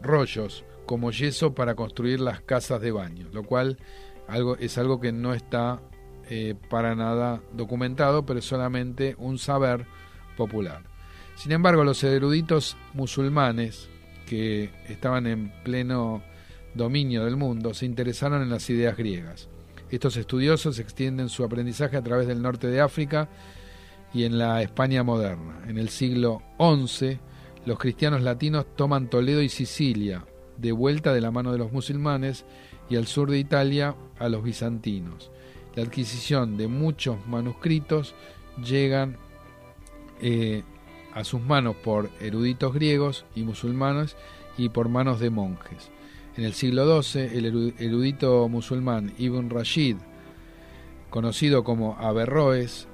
rollos 0.00 0.64
como 0.86 1.10
yeso 1.10 1.54
para 1.54 1.74
construir 1.74 2.20
las 2.20 2.40
casas 2.40 2.80
de 2.80 2.92
baño, 2.92 3.28
lo 3.32 3.44
cual 3.44 3.78
algo, 4.28 4.56
es 4.56 4.78
algo 4.78 5.00
que 5.00 5.12
no 5.12 5.34
está 5.34 5.80
eh, 6.28 6.54
para 6.70 6.94
nada 6.94 7.40
documentado, 7.52 8.24
pero 8.24 8.38
es 8.38 8.44
solamente 8.44 9.14
un 9.18 9.38
saber 9.38 9.86
popular. 10.36 10.82
Sin 11.36 11.52
embargo, 11.52 11.84
los 11.84 12.02
eruditos 12.04 12.76
musulmanes 12.94 13.88
que 14.26 14.70
estaban 14.88 15.26
en 15.26 15.52
pleno 15.62 16.22
dominio 16.74 17.24
del 17.24 17.36
mundo, 17.36 17.74
se 17.74 17.86
interesaron 17.86 18.42
en 18.42 18.50
las 18.50 18.68
ideas 18.70 18.96
griegas. 18.96 19.48
Estos 19.90 20.16
estudiosos 20.16 20.78
extienden 20.78 21.28
su 21.28 21.44
aprendizaje 21.44 21.96
a 21.96 22.02
través 22.02 22.26
del 22.26 22.40
norte 22.40 22.68
de 22.68 22.80
África 22.80 23.28
y 24.14 24.24
en 24.24 24.38
la 24.38 24.62
España 24.62 25.02
moderna. 25.02 25.62
En 25.68 25.76
el 25.76 25.90
siglo 25.90 26.42
XI, 26.58 27.18
los 27.64 27.78
cristianos 27.78 28.22
latinos 28.22 28.66
toman 28.76 29.08
Toledo 29.08 29.42
y 29.42 29.48
Sicilia, 29.48 30.24
de 30.56 30.72
vuelta 30.72 31.12
de 31.12 31.20
la 31.20 31.30
mano 31.30 31.52
de 31.52 31.58
los 31.58 31.72
musulmanes, 31.72 32.44
y 32.88 32.96
al 32.96 33.06
sur 33.06 33.30
de 33.30 33.38
Italia 33.38 33.94
a 34.18 34.28
los 34.28 34.42
bizantinos. 34.42 35.30
La 35.74 35.82
adquisición 35.82 36.56
de 36.56 36.68
muchos 36.68 37.16
manuscritos 37.26 38.14
llegan 38.62 39.16
eh, 40.20 40.62
a 41.14 41.24
sus 41.24 41.40
manos 41.40 41.76
por 41.76 42.10
eruditos 42.20 42.74
griegos 42.74 43.24
y 43.34 43.42
musulmanes 43.42 44.16
y 44.58 44.68
por 44.68 44.88
manos 44.88 45.20
de 45.20 45.30
monjes. 45.30 45.90
En 46.36 46.44
el 46.44 46.54
siglo 46.54 47.02
XII, 47.02 47.22
el 47.22 47.74
erudito 47.78 48.48
musulmán 48.48 49.12
Ibn 49.18 49.50
Rashid, 49.50 49.96
conocido 51.10 51.62
como 51.62 51.96
Averroes 51.98 52.88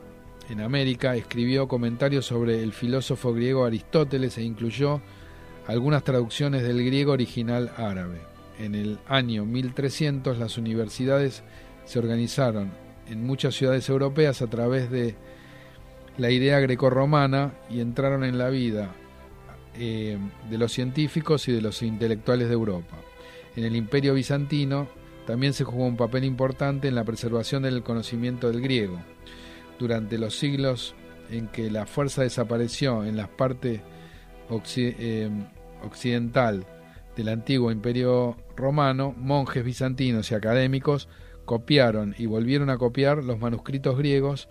en 0.48 0.60
América, 0.60 1.14
escribió 1.16 1.68
comentarios 1.68 2.26
sobre 2.26 2.62
el 2.62 2.72
filósofo 2.72 3.32
griego 3.32 3.64
Aristóteles 3.64 4.38
e 4.38 4.42
incluyó 4.42 5.00
algunas 5.66 6.02
traducciones 6.04 6.62
del 6.62 6.84
griego 6.84 7.12
original 7.12 7.70
árabe. 7.76 8.20
en 8.58 8.74
el 8.74 8.98
año 9.06 9.44
1300 9.44 10.38
las 10.38 10.58
universidades 10.58 11.44
se 11.84 11.98
organizaron 11.98 12.70
en 13.08 13.24
muchas 13.24 13.54
ciudades 13.54 13.88
europeas 13.88 14.42
a 14.42 14.48
través 14.48 14.90
de 14.90 15.14
la 16.16 16.30
idea 16.30 16.58
grecorromana 16.58 17.52
y 17.70 17.80
entraron 17.80 18.24
en 18.24 18.38
la 18.38 18.50
vida 18.50 18.90
eh, 19.74 20.18
de 20.50 20.58
los 20.58 20.72
científicos 20.72 21.46
y 21.48 21.52
de 21.52 21.62
los 21.62 21.82
intelectuales 21.82 22.48
de 22.48 22.54
Europa. 22.54 22.96
En 23.54 23.64
el 23.64 23.76
imperio 23.76 24.14
bizantino 24.14 24.88
también 25.26 25.52
se 25.52 25.64
jugó 25.64 25.84
un 25.84 25.96
papel 25.96 26.24
importante 26.24 26.88
en 26.88 26.94
la 26.94 27.04
preservación 27.04 27.62
del 27.62 27.82
conocimiento 27.82 28.48
del 28.48 28.60
griego. 28.60 28.98
Durante 29.78 30.18
los 30.18 30.36
siglos 30.36 30.94
en 31.30 31.48
que 31.48 31.70
la 31.70 31.86
fuerza 31.86 32.22
desapareció 32.22 33.04
en 33.04 33.16
la 33.16 33.28
parte 33.28 33.82
eh, 34.50 35.30
occidental 35.84 36.66
del 37.16 37.28
antiguo 37.28 37.70
imperio 37.70 38.36
romano, 38.56 39.14
monjes 39.16 39.64
bizantinos 39.64 40.30
y 40.30 40.34
académicos 40.34 41.08
copiaron 41.44 42.14
y 42.18 42.26
volvieron 42.26 42.70
a 42.70 42.78
copiar 42.78 43.24
los 43.24 43.38
manuscritos 43.38 43.96
griegos, 43.96 44.48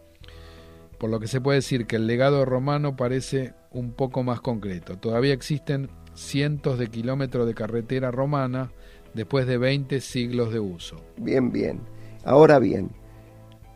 por 0.98 1.10
lo 1.10 1.20
que 1.20 1.28
se 1.28 1.40
puede 1.40 1.60
decir 1.60 1.86
que 1.86 1.96
el 1.96 2.08
legado 2.08 2.44
romano 2.44 2.96
parece 2.96 3.54
un 3.72 3.94
poco 3.94 4.24
más 4.24 4.42
concreto. 4.42 4.98
Todavía 4.98 5.34
existen 5.34 5.90
cientos 6.16 6.80
de 6.80 6.88
kilómetros 6.88 7.46
de 7.46 7.54
carretera 7.54 8.12
romana 8.12 8.72
después 9.14 9.46
de 9.46 9.58
20 9.58 10.02
siglos 10.02 10.52
de 10.52 10.60
uso. 10.60 10.98
Bien, 11.18 11.52
bien. 11.52 11.82
Ahora 12.26 12.60
bien, 12.60 12.90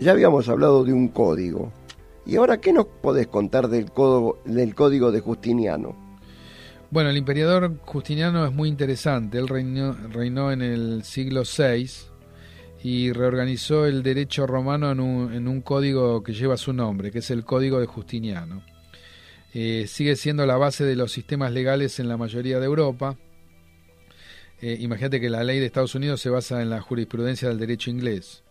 ya 0.01 0.11
habíamos 0.11 0.49
hablado 0.49 0.83
de 0.83 0.93
un 0.93 1.07
código. 1.07 1.71
¿Y 2.25 2.35
ahora 2.35 2.59
qué 2.59 2.73
nos 2.73 2.87
podés 2.87 3.27
contar 3.27 3.67
del 3.67 3.91
código, 3.91 4.41
del 4.45 4.75
código 4.75 5.11
de 5.11 5.21
Justiniano? 5.21 5.95
Bueno, 6.89 7.09
el 7.09 7.17
emperador 7.17 7.77
Justiniano 7.85 8.45
es 8.45 8.51
muy 8.51 8.67
interesante. 8.67 9.37
Él 9.37 9.47
reinó, 9.47 9.93
reinó 10.09 10.51
en 10.51 10.61
el 10.61 11.03
siglo 11.03 11.43
VI 11.43 11.89
y 12.83 13.13
reorganizó 13.13 13.85
el 13.85 14.01
derecho 14.01 14.47
romano 14.47 14.91
en 14.91 14.99
un, 14.99 15.33
en 15.33 15.47
un, 15.47 15.61
código 15.61 16.23
que 16.23 16.33
lleva 16.33 16.57
su 16.57 16.73
nombre, 16.73 17.11
que 17.11 17.19
es 17.19 17.29
el 17.29 17.45
Código 17.45 17.79
de 17.79 17.85
Justiniano. 17.85 18.63
Eh, 19.53 19.85
sigue 19.87 20.15
siendo 20.15 20.45
la 20.45 20.57
base 20.57 20.83
de 20.83 20.95
los 20.95 21.11
sistemas 21.11 21.51
legales 21.51 21.99
en 21.99 22.07
la 22.07 22.17
mayoría 22.17 22.59
de 22.59 22.65
Europa. 22.65 23.17
Eh, 24.61 24.77
imagínate 24.79 25.19
que 25.19 25.29
la 25.29 25.43
ley 25.43 25.59
de 25.59 25.67
Estados 25.67 25.93
Unidos 25.95 26.21
se 26.21 26.29
basa 26.29 26.61
en 26.61 26.69
la 26.69 26.81
jurisprudencia 26.81 27.49
del 27.49 27.59
derecho 27.59 27.91
inglés. 27.91 28.43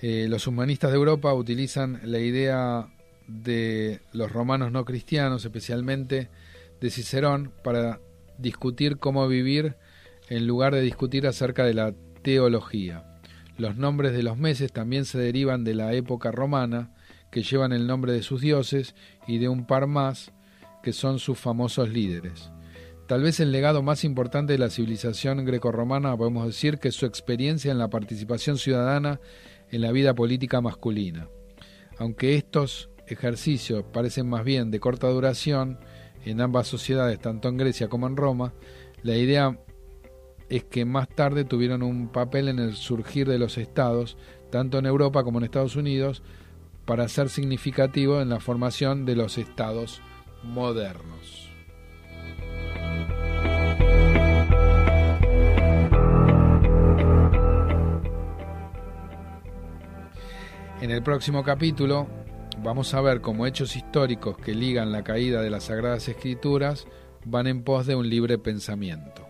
Eh, 0.00 0.26
los 0.28 0.46
humanistas 0.46 0.90
de 0.90 0.96
Europa 0.96 1.32
utilizan 1.32 2.00
la 2.04 2.18
idea 2.18 2.88
de 3.26 4.00
los 4.12 4.30
romanos 4.30 4.70
no 4.70 4.84
cristianos, 4.84 5.44
especialmente 5.44 6.28
de 6.80 6.90
Cicerón, 6.90 7.52
para 7.64 8.00
discutir 8.38 8.98
cómo 8.98 9.26
vivir 9.26 9.76
en 10.28 10.46
lugar 10.46 10.74
de 10.74 10.82
discutir 10.82 11.26
acerca 11.26 11.64
de 11.64 11.74
la 11.74 11.94
teología. 12.22 13.04
Los 13.56 13.76
nombres 13.76 14.12
de 14.12 14.22
los 14.22 14.36
meses 14.36 14.72
también 14.72 15.06
se 15.06 15.18
derivan 15.18 15.64
de 15.64 15.74
la 15.74 15.94
época 15.94 16.30
romana, 16.30 16.92
que 17.30 17.42
llevan 17.42 17.72
el 17.72 17.86
nombre 17.86 18.12
de 18.12 18.22
sus 18.22 18.40
dioses 18.40 18.94
y 19.26 19.38
de 19.38 19.48
un 19.48 19.66
par 19.66 19.86
más, 19.86 20.32
que 20.82 20.92
son 20.92 21.18
sus 21.18 21.38
famosos 21.38 21.88
líderes. 21.88 22.50
Tal 23.06 23.22
vez 23.22 23.40
el 23.40 23.52
legado 23.52 23.82
más 23.82 24.04
importante 24.04 24.52
de 24.52 24.58
la 24.58 24.68
civilización 24.68 25.44
grecorromana 25.44 26.16
podemos 26.16 26.46
decir 26.46 26.78
que 26.78 26.90
su 26.90 27.06
experiencia 27.06 27.70
en 27.70 27.78
la 27.78 27.88
participación 27.88 28.58
ciudadana 28.58 29.20
en 29.70 29.80
la 29.80 29.92
vida 29.92 30.14
política 30.14 30.60
masculina. 30.60 31.28
Aunque 31.98 32.34
estos 32.34 32.90
ejercicios 33.06 33.84
parecen 33.92 34.28
más 34.28 34.44
bien 34.44 34.70
de 34.70 34.80
corta 34.80 35.08
duración 35.08 35.78
en 36.24 36.40
ambas 36.40 36.66
sociedades, 36.66 37.20
tanto 37.20 37.48
en 37.48 37.56
Grecia 37.56 37.88
como 37.88 38.06
en 38.06 38.16
Roma, 38.16 38.52
la 39.02 39.16
idea 39.16 39.58
es 40.48 40.64
que 40.64 40.84
más 40.84 41.08
tarde 41.08 41.44
tuvieron 41.44 41.82
un 41.82 42.08
papel 42.08 42.48
en 42.48 42.58
el 42.58 42.74
surgir 42.74 43.28
de 43.28 43.38
los 43.38 43.58
estados, 43.58 44.16
tanto 44.50 44.78
en 44.78 44.86
Europa 44.86 45.24
como 45.24 45.38
en 45.38 45.44
Estados 45.44 45.76
Unidos, 45.76 46.22
para 46.84 47.08
ser 47.08 47.28
significativo 47.28 48.20
en 48.20 48.28
la 48.28 48.40
formación 48.40 49.04
de 49.06 49.16
los 49.16 49.38
estados 49.38 50.00
modernos. 50.44 51.45
En 60.80 60.90
el 60.90 61.02
próximo 61.02 61.42
capítulo 61.42 62.06
vamos 62.62 62.92
a 62.92 63.00
ver 63.00 63.22
cómo 63.22 63.46
hechos 63.46 63.76
históricos 63.76 64.36
que 64.36 64.54
ligan 64.54 64.92
la 64.92 65.02
caída 65.02 65.40
de 65.40 65.48
las 65.48 65.64
Sagradas 65.64 66.06
Escrituras 66.06 66.86
van 67.24 67.46
en 67.46 67.64
pos 67.64 67.86
de 67.86 67.94
un 67.94 68.08
libre 68.10 68.36
pensamiento. 68.36 69.25